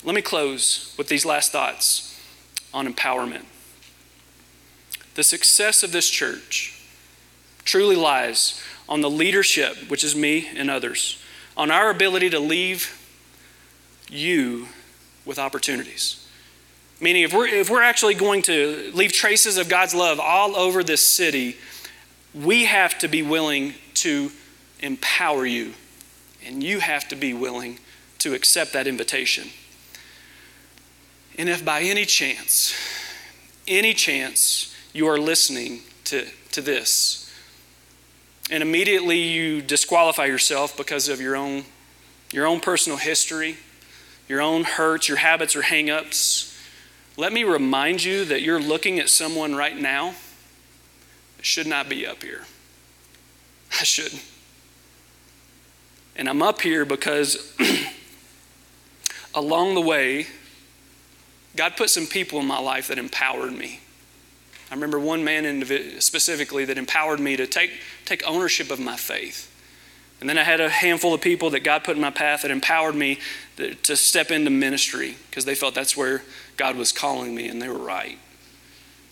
Let 0.03 0.15
me 0.15 0.21
close 0.21 0.93
with 0.97 1.07
these 1.07 1.25
last 1.25 1.51
thoughts 1.51 2.19
on 2.73 2.91
empowerment. 2.91 3.45
The 5.15 5.23
success 5.23 5.83
of 5.83 5.91
this 5.91 6.09
church 6.09 6.79
truly 7.63 7.95
lies 7.95 8.61
on 8.87 9.01
the 9.01 9.09
leadership, 9.09 9.89
which 9.89 10.03
is 10.03 10.15
me 10.15 10.47
and 10.55 10.69
others, 10.69 11.21
on 11.57 11.71
our 11.71 11.89
ability 11.89 12.29
to 12.29 12.39
leave 12.39 12.97
you 14.09 14.67
with 15.25 15.39
opportunities. 15.39 16.27
Meaning, 16.99 17.23
if 17.23 17.33
we're, 17.33 17.47
if 17.47 17.69
we're 17.69 17.81
actually 17.81 18.15
going 18.15 18.41
to 18.43 18.91
leave 18.93 19.11
traces 19.11 19.57
of 19.57 19.69
God's 19.69 19.93
love 19.93 20.19
all 20.19 20.55
over 20.55 20.83
this 20.83 21.05
city, 21.05 21.57
we 22.33 22.65
have 22.65 22.97
to 22.99 23.07
be 23.07 23.21
willing 23.21 23.75
to 23.95 24.31
empower 24.79 25.45
you. 25.45 25.73
And 26.45 26.63
you 26.63 26.79
have 26.79 27.07
to 27.09 27.15
be 27.15 27.33
willing 27.33 27.79
to 28.19 28.33
accept 28.33 28.73
that 28.73 28.87
invitation. 28.87 29.49
And 31.37 31.49
if 31.49 31.63
by 31.63 31.81
any 31.81 32.05
chance, 32.05 32.73
any 33.67 33.93
chance 33.93 34.75
you 34.93 35.07
are 35.07 35.19
listening 35.19 35.81
to, 36.05 36.27
to 36.51 36.61
this, 36.61 37.31
and 38.49 38.63
immediately 38.63 39.19
you 39.19 39.61
disqualify 39.61 40.25
yourself 40.25 40.75
because 40.77 41.09
of 41.09 41.19
your 41.21 41.35
own, 41.35 41.65
your 42.31 42.47
own 42.47 42.59
personal 42.59 42.97
history, 42.97 43.57
your 44.27 44.41
own 44.41 44.63
hurts, 44.63 45.07
your 45.07 45.17
habits 45.17 45.55
or 45.55 45.61
hangups, 45.61 46.57
let 47.17 47.33
me 47.33 47.43
remind 47.43 48.03
you 48.03 48.25
that 48.25 48.43
you're 48.43 48.61
looking 48.61 48.99
at 48.99 49.09
someone 49.09 49.55
right 49.55 49.75
now 49.75 50.13
that 51.37 51.45
should 51.45 51.65
not 51.65 51.89
be 51.89 52.05
up 52.05 52.21
here. 52.21 52.45
I 53.71 53.83
should. 53.83 54.13
And 56.15 56.29
I'm 56.29 56.43
up 56.43 56.61
here 56.61 56.85
because 56.85 57.55
along 59.35 59.73
the 59.73 59.81
way, 59.81 60.27
God 61.57 61.75
put 61.75 61.89
some 61.89 62.05
people 62.05 62.39
in 62.39 62.47
my 62.47 62.59
life 62.59 62.87
that 62.87 62.97
empowered 62.97 63.51
me. 63.51 63.81
I 64.69 64.75
remember 64.75 64.99
one 64.99 65.23
man 65.23 65.63
specifically 65.99 66.65
that 66.65 66.77
empowered 66.77 67.19
me 67.19 67.35
to 67.37 67.47
take, 67.47 67.71
take 68.05 68.21
ownership 68.27 68.69
of 68.69 68.79
my 68.79 68.97
faith. 68.97 69.53
And 70.19 70.29
then 70.29 70.37
I 70.37 70.43
had 70.43 70.59
a 70.59 70.69
handful 70.69 71.13
of 71.13 71.21
people 71.21 71.51
that 71.51 71.61
God 71.61 71.83
put 71.83 71.95
in 71.95 72.01
my 72.01 72.09
path 72.09 72.41
that 72.41 72.51
empowered 72.51 72.95
me 72.95 73.19
to 73.55 73.95
step 73.95 74.31
into 74.31 74.49
ministry 74.49 75.15
because 75.29 75.45
they 75.45 75.55
felt 75.55 75.75
that's 75.75 75.95
where 75.95 76.23
God 76.57 76.75
was 76.75 76.91
calling 76.91 77.35
me, 77.35 77.47
and 77.47 77.61
they 77.61 77.69
were 77.69 77.77
right. 77.77 78.17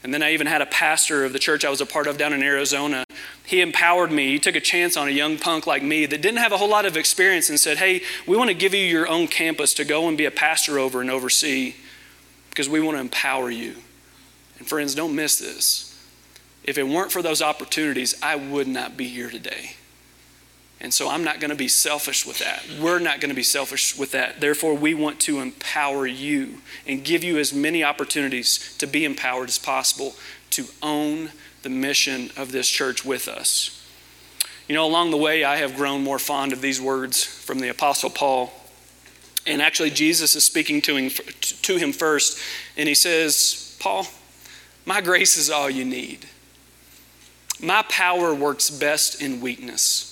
And 0.03 0.13
then 0.13 0.21
I 0.21 0.33
even 0.33 0.45
had 0.45 0.61
a 0.61 0.67
pastor 0.67 1.25
of 1.25 1.33
the 1.33 1.39
church 1.39 1.63
I 1.63 1.69
was 1.69 1.81
a 1.81 1.85
part 1.85 2.05
of 2.05 2.17
down 2.17 2.33
in 2.33 2.43
Arizona. 2.43 3.05
He 3.43 3.61
empowered 3.61 4.11
me. 4.11 4.31
He 4.33 4.39
took 4.39 4.55
a 4.55 4.59
chance 4.59 4.97
on 4.97 5.07
a 5.07 5.11
young 5.11 5.37
punk 5.37 5.65
like 5.65 5.83
me 5.83 6.05
that 6.05 6.21
didn't 6.21 6.39
have 6.39 6.51
a 6.51 6.57
whole 6.57 6.69
lot 6.69 6.85
of 6.85 6.97
experience 6.97 7.49
and 7.49 7.59
said, 7.59 7.77
Hey, 7.77 8.01
we 8.27 8.37
want 8.37 8.49
to 8.49 8.53
give 8.55 8.73
you 8.73 8.85
your 8.85 9.07
own 9.07 9.27
campus 9.27 9.73
to 9.75 9.85
go 9.85 10.07
and 10.07 10.17
be 10.17 10.25
a 10.25 10.31
pastor 10.31 10.77
over 10.77 11.01
and 11.01 11.09
oversee 11.09 11.75
because 12.55 12.69
we 12.69 12.79
want 12.79 12.95
to 12.95 13.01
empower 13.01 13.51
you. 13.51 13.75
And 14.59 14.65
friends, 14.65 14.95
don't 14.95 15.13
miss 15.13 15.37
this. 15.37 15.91
If 16.63 16.77
it 16.77 16.87
weren't 16.87 17.11
for 17.11 17.21
those 17.21 17.41
opportunities, 17.41 18.15
I 18.23 18.37
would 18.37 18.69
not 18.69 18.95
be 18.95 19.09
here 19.09 19.29
today. 19.29 19.73
And 20.79 20.93
so 20.93 21.09
I'm 21.09 21.25
not 21.25 21.41
going 21.41 21.49
to 21.49 21.57
be 21.57 21.67
selfish 21.67 22.25
with 22.25 22.39
that. 22.39 22.63
We're 22.79 22.99
not 22.99 23.19
going 23.19 23.29
to 23.29 23.35
be 23.35 23.43
selfish 23.43 23.97
with 23.97 24.13
that. 24.13 24.39
Therefore, 24.39 24.73
we 24.73 24.93
want 24.93 25.19
to 25.21 25.41
empower 25.41 26.07
you 26.07 26.61
and 26.87 27.03
give 27.03 27.25
you 27.25 27.37
as 27.39 27.53
many 27.53 27.83
opportunities 27.83 28.77
to 28.77 28.87
be 28.87 29.03
empowered 29.03 29.49
as 29.49 29.59
possible 29.59 30.15
to 30.51 30.67
own 30.81 31.31
the 31.63 31.69
mission 31.69 32.29
of 32.37 32.53
this 32.53 32.69
church 32.69 33.03
with 33.03 33.27
us. 33.27 33.85
You 34.69 34.75
know, 34.75 34.85
along 34.85 35.11
the 35.11 35.17
way, 35.17 35.43
I 35.43 35.57
have 35.57 35.75
grown 35.75 36.05
more 36.05 36.19
fond 36.19 36.53
of 36.53 36.61
these 36.61 36.79
words 36.79 37.21
from 37.21 37.59
the 37.59 37.67
Apostle 37.67 38.09
Paul. 38.09 38.53
And 39.47 39.61
actually, 39.61 39.91
Jesus 39.91 40.35
is 40.35 40.43
speaking 40.43 40.81
to 40.83 40.95
him, 40.95 41.09
to 41.09 41.77
him 41.77 41.91
first, 41.91 42.39
and 42.77 42.89
he 42.89 42.95
says, 42.95 43.77
Paul, 43.79 44.07
my 44.85 45.01
grace 45.01 45.37
is 45.37 45.49
all 45.49 45.69
you 45.69 45.85
need. 45.85 46.25
My 47.61 47.83
power 47.83 48.33
works 48.33 48.69
best 48.69 49.21
in 49.21 49.41
weakness. 49.41 50.11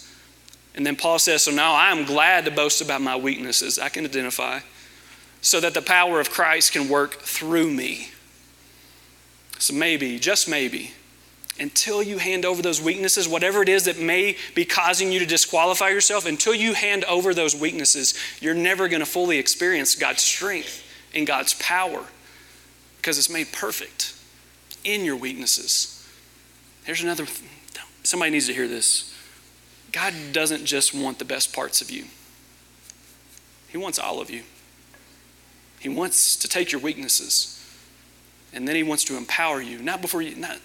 And 0.75 0.85
then 0.85 0.95
Paul 0.95 1.19
says, 1.19 1.43
So 1.43 1.51
now 1.51 1.73
I 1.73 1.91
am 1.91 2.05
glad 2.05 2.45
to 2.45 2.51
boast 2.51 2.81
about 2.81 3.01
my 3.01 3.15
weaknesses. 3.15 3.77
I 3.77 3.89
can 3.89 4.05
identify. 4.05 4.59
So 5.41 5.59
that 5.59 5.73
the 5.73 5.81
power 5.81 6.19
of 6.19 6.29
Christ 6.29 6.71
can 6.71 6.87
work 6.87 7.15
through 7.15 7.69
me. 7.69 8.09
So 9.59 9.73
maybe, 9.73 10.17
just 10.19 10.49
maybe, 10.49 10.91
until 11.59 12.01
you 12.01 12.17
hand 12.17 12.45
over 12.45 12.61
those 12.61 12.81
weaknesses, 12.81 13.27
whatever 13.27 13.61
it 13.61 13.69
is 13.69 13.85
that 13.85 13.99
may 13.99 14.35
be 14.55 14.65
causing 14.65 15.11
you 15.11 15.19
to 15.19 15.25
disqualify 15.25 15.89
yourself, 15.89 16.25
until 16.25 16.55
you 16.55 16.73
hand 16.73 17.03
over 17.05 17.33
those 17.33 17.55
weaknesses, 17.55 18.15
you're 18.39 18.55
never 18.55 18.87
going 18.87 19.01
to 19.01 19.05
fully 19.05 19.37
experience 19.37 19.95
God's 19.95 20.23
strength 20.23 20.83
and 21.13 21.27
God's 21.27 21.53
power 21.55 22.05
because 22.97 23.17
it's 23.17 23.29
made 23.29 23.51
perfect 23.51 24.15
in 24.83 25.05
your 25.05 25.15
weaknesses. 25.15 26.07
Here's 26.85 27.03
another, 27.03 27.25
somebody 28.03 28.31
needs 28.31 28.47
to 28.47 28.53
hear 28.53 28.67
this. 28.67 29.13
God 29.91 30.13
doesn't 30.31 30.65
just 30.65 30.93
want 30.93 31.19
the 31.19 31.25
best 31.25 31.53
parts 31.53 31.81
of 31.81 31.91
you, 31.91 32.05
He 33.69 33.77
wants 33.77 33.99
all 33.99 34.19
of 34.19 34.29
you. 34.29 34.43
He 35.79 35.89
wants 35.89 36.37
to 36.37 36.47
take 36.47 36.71
your 36.71 36.79
weaknesses 36.79 37.59
and 38.53 38.65
then 38.65 38.75
He 38.77 38.83
wants 38.83 39.03
to 39.05 39.17
empower 39.17 39.61
you. 39.61 39.79
Not 39.79 40.01
before 40.01 40.21
you, 40.21 40.33
not, 40.35 40.59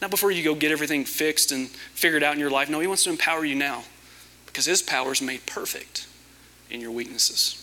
not 0.00 0.10
before 0.10 0.30
you 0.30 0.42
go 0.42 0.54
get 0.54 0.72
everything 0.72 1.04
fixed 1.04 1.52
and 1.52 1.68
figured 1.68 2.22
out 2.22 2.34
in 2.34 2.40
your 2.40 2.50
life. 2.50 2.68
No, 2.68 2.80
He 2.80 2.86
wants 2.86 3.04
to 3.04 3.10
empower 3.10 3.44
you 3.44 3.54
now 3.54 3.84
because 4.46 4.66
His 4.66 4.82
power 4.82 5.12
is 5.12 5.22
made 5.22 5.46
perfect 5.46 6.06
in 6.70 6.80
your 6.80 6.90
weaknesses. 6.90 7.62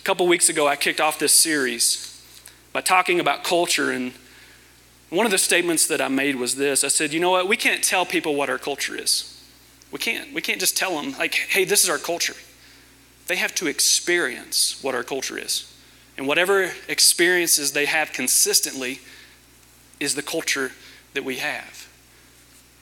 A 0.00 0.02
couple 0.04 0.26
weeks 0.26 0.48
ago, 0.48 0.66
I 0.66 0.76
kicked 0.76 1.00
off 1.00 1.18
this 1.18 1.32
series 1.32 2.06
by 2.72 2.80
talking 2.80 3.20
about 3.20 3.44
culture 3.44 3.90
and 3.90 4.12
one 5.10 5.26
of 5.26 5.32
the 5.32 5.38
statements 5.38 5.88
that 5.88 6.00
I 6.00 6.06
made 6.08 6.36
was 6.36 6.54
this 6.54 6.84
I 6.84 6.88
said, 6.88 7.12
you 7.12 7.20
know 7.20 7.30
what? 7.30 7.48
We 7.48 7.56
can't 7.56 7.82
tell 7.82 8.06
people 8.06 8.34
what 8.36 8.48
our 8.48 8.58
culture 8.58 8.96
is. 8.96 9.36
We 9.90 9.98
can't. 9.98 10.32
We 10.32 10.40
can't 10.40 10.60
just 10.60 10.76
tell 10.76 11.00
them, 11.00 11.16
like, 11.18 11.34
hey, 11.34 11.64
this 11.64 11.82
is 11.82 11.90
our 11.90 11.98
culture. 11.98 12.36
They 13.26 13.36
have 13.36 13.54
to 13.56 13.66
experience 13.66 14.82
what 14.82 14.94
our 14.94 15.02
culture 15.02 15.36
is. 15.36 15.66
And 16.16 16.28
whatever 16.28 16.72
experiences 16.88 17.72
they 17.72 17.86
have 17.86 18.12
consistently, 18.12 19.00
is 20.00 20.14
the 20.14 20.22
culture 20.22 20.72
that 21.14 21.24
we 21.24 21.36
have. 21.36 21.88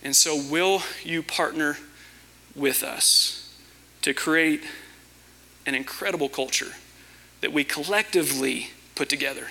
And 0.03 0.15
so, 0.15 0.41
will 0.41 0.83
you 1.03 1.23
partner 1.23 1.77
with 2.55 2.83
us 2.83 3.55
to 4.03 4.15
create 4.15 4.63
an 5.67 5.75
incredible 5.75 6.29
culture 6.29 6.73
that 7.41 7.53
we 7.53 7.65
collectively 7.65 8.71
put 8.95 9.09
together? 9.09 9.49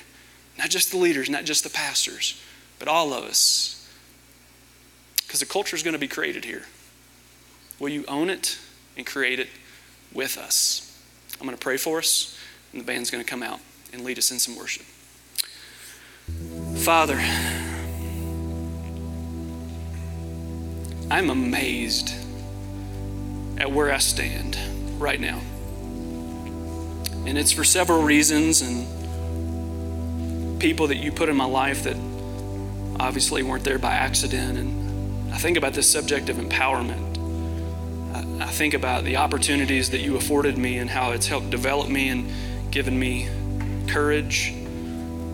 Not 0.57 0.69
just 0.69 0.91
the 0.91 0.97
leaders, 0.97 1.29
not 1.29 1.43
just 1.43 1.63
the 1.63 1.69
pastors, 1.69 2.41
but 2.79 2.87
all 2.87 3.13
of 3.13 3.23
us. 3.23 3.73
Because 5.25 5.41
the 5.41 5.45
culture 5.45 5.75
is 5.75 5.83
going 5.83 5.93
to 5.93 5.99
be 5.99 6.07
created 6.07 6.45
here. 6.45 6.63
Will 7.79 7.89
you 7.89 8.05
own 8.07 8.29
it 8.29 8.57
and 8.95 9.05
create 9.05 9.39
it 9.39 9.49
with 10.13 10.37
us? 10.37 10.97
I'm 11.39 11.45
going 11.45 11.57
to 11.57 11.63
pray 11.63 11.77
for 11.77 11.99
us, 11.99 12.37
and 12.71 12.81
the 12.81 12.85
band's 12.85 13.11
going 13.11 13.23
to 13.23 13.29
come 13.29 13.43
out 13.43 13.59
and 13.93 14.03
lead 14.03 14.17
us 14.17 14.31
in 14.31 14.39
some 14.39 14.55
worship. 14.55 14.85
Father, 16.87 17.19
I'm 21.11 21.29
amazed 21.29 22.13
at 23.57 23.69
where 23.69 23.91
I 23.91 23.97
stand 23.97 24.57
right 24.97 25.19
now. 25.19 25.41
And 27.25 27.37
it's 27.37 27.51
for 27.51 27.65
several 27.65 28.03
reasons 28.03 28.61
and 28.61 30.61
people 30.61 30.87
that 30.87 30.95
you 30.95 31.11
put 31.11 31.27
in 31.27 31.35
my 31.35 31.43
life 31.43 31.83
that 31.83 31.97
obviously 33.01 33.43
weren't 33.43 33.65
there 33.65 33.79
by 33.79 33.91
accident. 33.91 34.57
And 34.57 35.33
I 35.33 35.39
think 35.39 35.57
about 35.57 35.73
this 35.73 35.91
subject 35.91 36.29
of 36.29 36.37
empowerment. 36.37 37.17
I 38.41 38.47
think 38.47 38.73
about 38.73 39.03
the 39.03 39.17
opportunities 39.17 39.89
that 39.89 39.99
you 39.99 40.15
afforded 40.15 40.57
me 40.57 40.77
and 40.77 40.89
how 40.89 41.11
it's 41.11 41.27
helped 41.27 41.49
develop 41.49 41.89
me 41.89 42.07
and 42.07 42.31
given 42.71 42.97
me 42.97 43.27
courage, 43.89 44.53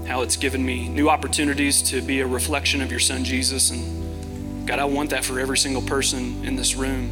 how 0.08 0.22
it's 0.22 0.36
given 0.36 0.66
me 0.66 0.88
new 0.90 1.10
opportunities 1.10 1.82
to 1.84 2.02
be 2.02 2.20
a 2.20 2.28
reflection 2.28 2.82
of 2.82 2.92
your 2.92 3.00
son 3.00 3.24
Jesus. 3.24 3.70
And 3.72 4.68
God, 4.68 4.80
I 4.80 4.86
want 4.86 5.10
that 5.12 5.24
for 5.24 5.40
every 5.40 5.58
single 5.58 5.82
person 5.82 6.46
in 6.46 6.56
this 6.56 6.76
room. 6.76 7.12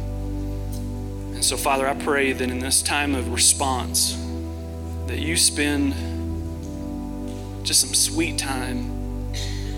And 1.34 1.44
so, 1.44 1.56
Father, 1.56 1.88
I 1.88 1.94
pray 1.94 2.32
that 2.32 2.50
in 2.50 2.58
this 2.58 2.82
time 2.82 3.14
of 3.14 3.32
response, 3.32 4.16
that 5.06 5.18
you 5.18 5.36
spend 5.36 5.94
just 7.64 7.80
some 7.80 7.94
sweet 7.94 8.38
time 8.38 9.32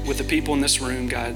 with 0.06 0.18
the 0.18 0.24
people 0.24 0.54
in 0.54 0.60
this 0.60 0.80
room, 0.80 1.08
God, 1.08 1.34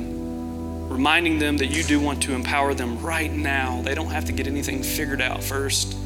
reminding 0.91 1.39
them 1.39 1.57
that 1.59 1.67
you 1.67 1.83
do 1.83 2.01
want 2.01 2.23
to 2.25 2.35
empower 2.35 2.75
them 2.75 3.01
right 3.01 3.33
now. 3.33 3.83
They 3.83 3.95
don't 3.95 4.11
have 4.11 4.25
to 4.27 4.33
get 4.33 4.47
anything 4.47 4.83
figured 4.83 5.21
out 5.21 5.43
first, 5.43 5.97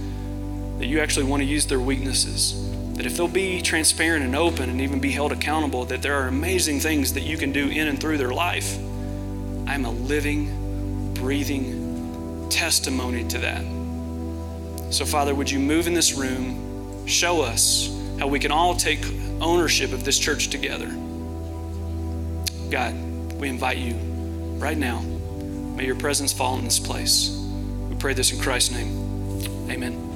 that 0.78 0.86
you 0.86 1.00
actually 1.00 1.26
want 1.26 1.42
to 1.42 1.46
use 1.46 1.66
their 1.66 1.80
weaknesses. 1.80 2.71
That 2.94 3.06
if 3.06 3.16
they'll 3.16 3.28
be 3.28 3.62
transparent 3.62 4.24
and 4.24 4.36
open 4.36 4.68
and 4.68 4.80
even 4.80 5.00
be 5.00 5.10
held 5.10 5.32
accountable, 5.32 5.84
that 5.86 6.02
there 6.02 6.14
are 6.14 6.28
amazing 6.28 6.80
things 6.80 7.12
that 7.14 7.22
you 7.22 7.36
can 7.36 7.52
do 7.52 7.68
in 7.68 7.88
and 7.88 8.00
through 8.00 8.18
their 8.18 8.32
life. 8.32 8.76
I'm 9.66 9.84
a 9.84 9.90
living, 9.90 11.14
breathing 11.14 12.48
testimony 12.50 13.24
to 13.28 13.38
that. 13.38 13.64
So, 14.92 15.06
Father, 15.06 15.34
would 15.34 15.50
you 15.50 15.58
move 15.58 15.86
in 15.86 15.94
this 15.94 16.12
room? 16.12 17.06
Show 17.06 17.40
us 17.40 17.88
how 18.18 18.26
we 18.26 18.38
can 18.38 18.52
all 18.52 18.76
take 18.76 19.00
ownership 19.40 19.92
of 19.92 20.04
this 20.04 20.18
church 20.18 20.48
together. 20.48 20.88
God, 22.70 22.94
we 23.40 23.48
invite 23.48 23.78
you 23.78 23.94
right 24.58 24.76
now. 24.76 25.00
May 25.00 25.86
your 25.86 25.96
presence 25.96 26.32
fall 26.32 26.58
in 26.58 26.64
this 26.64 26.78
place. 26.78 27.30
We 27.88 27.96
pray 27.96 28.14
this 28.14 28.32
in 28.32 28.40
Christ's 28.40 28.72
name. 28.72 29.70
Amen. 29.70 30.11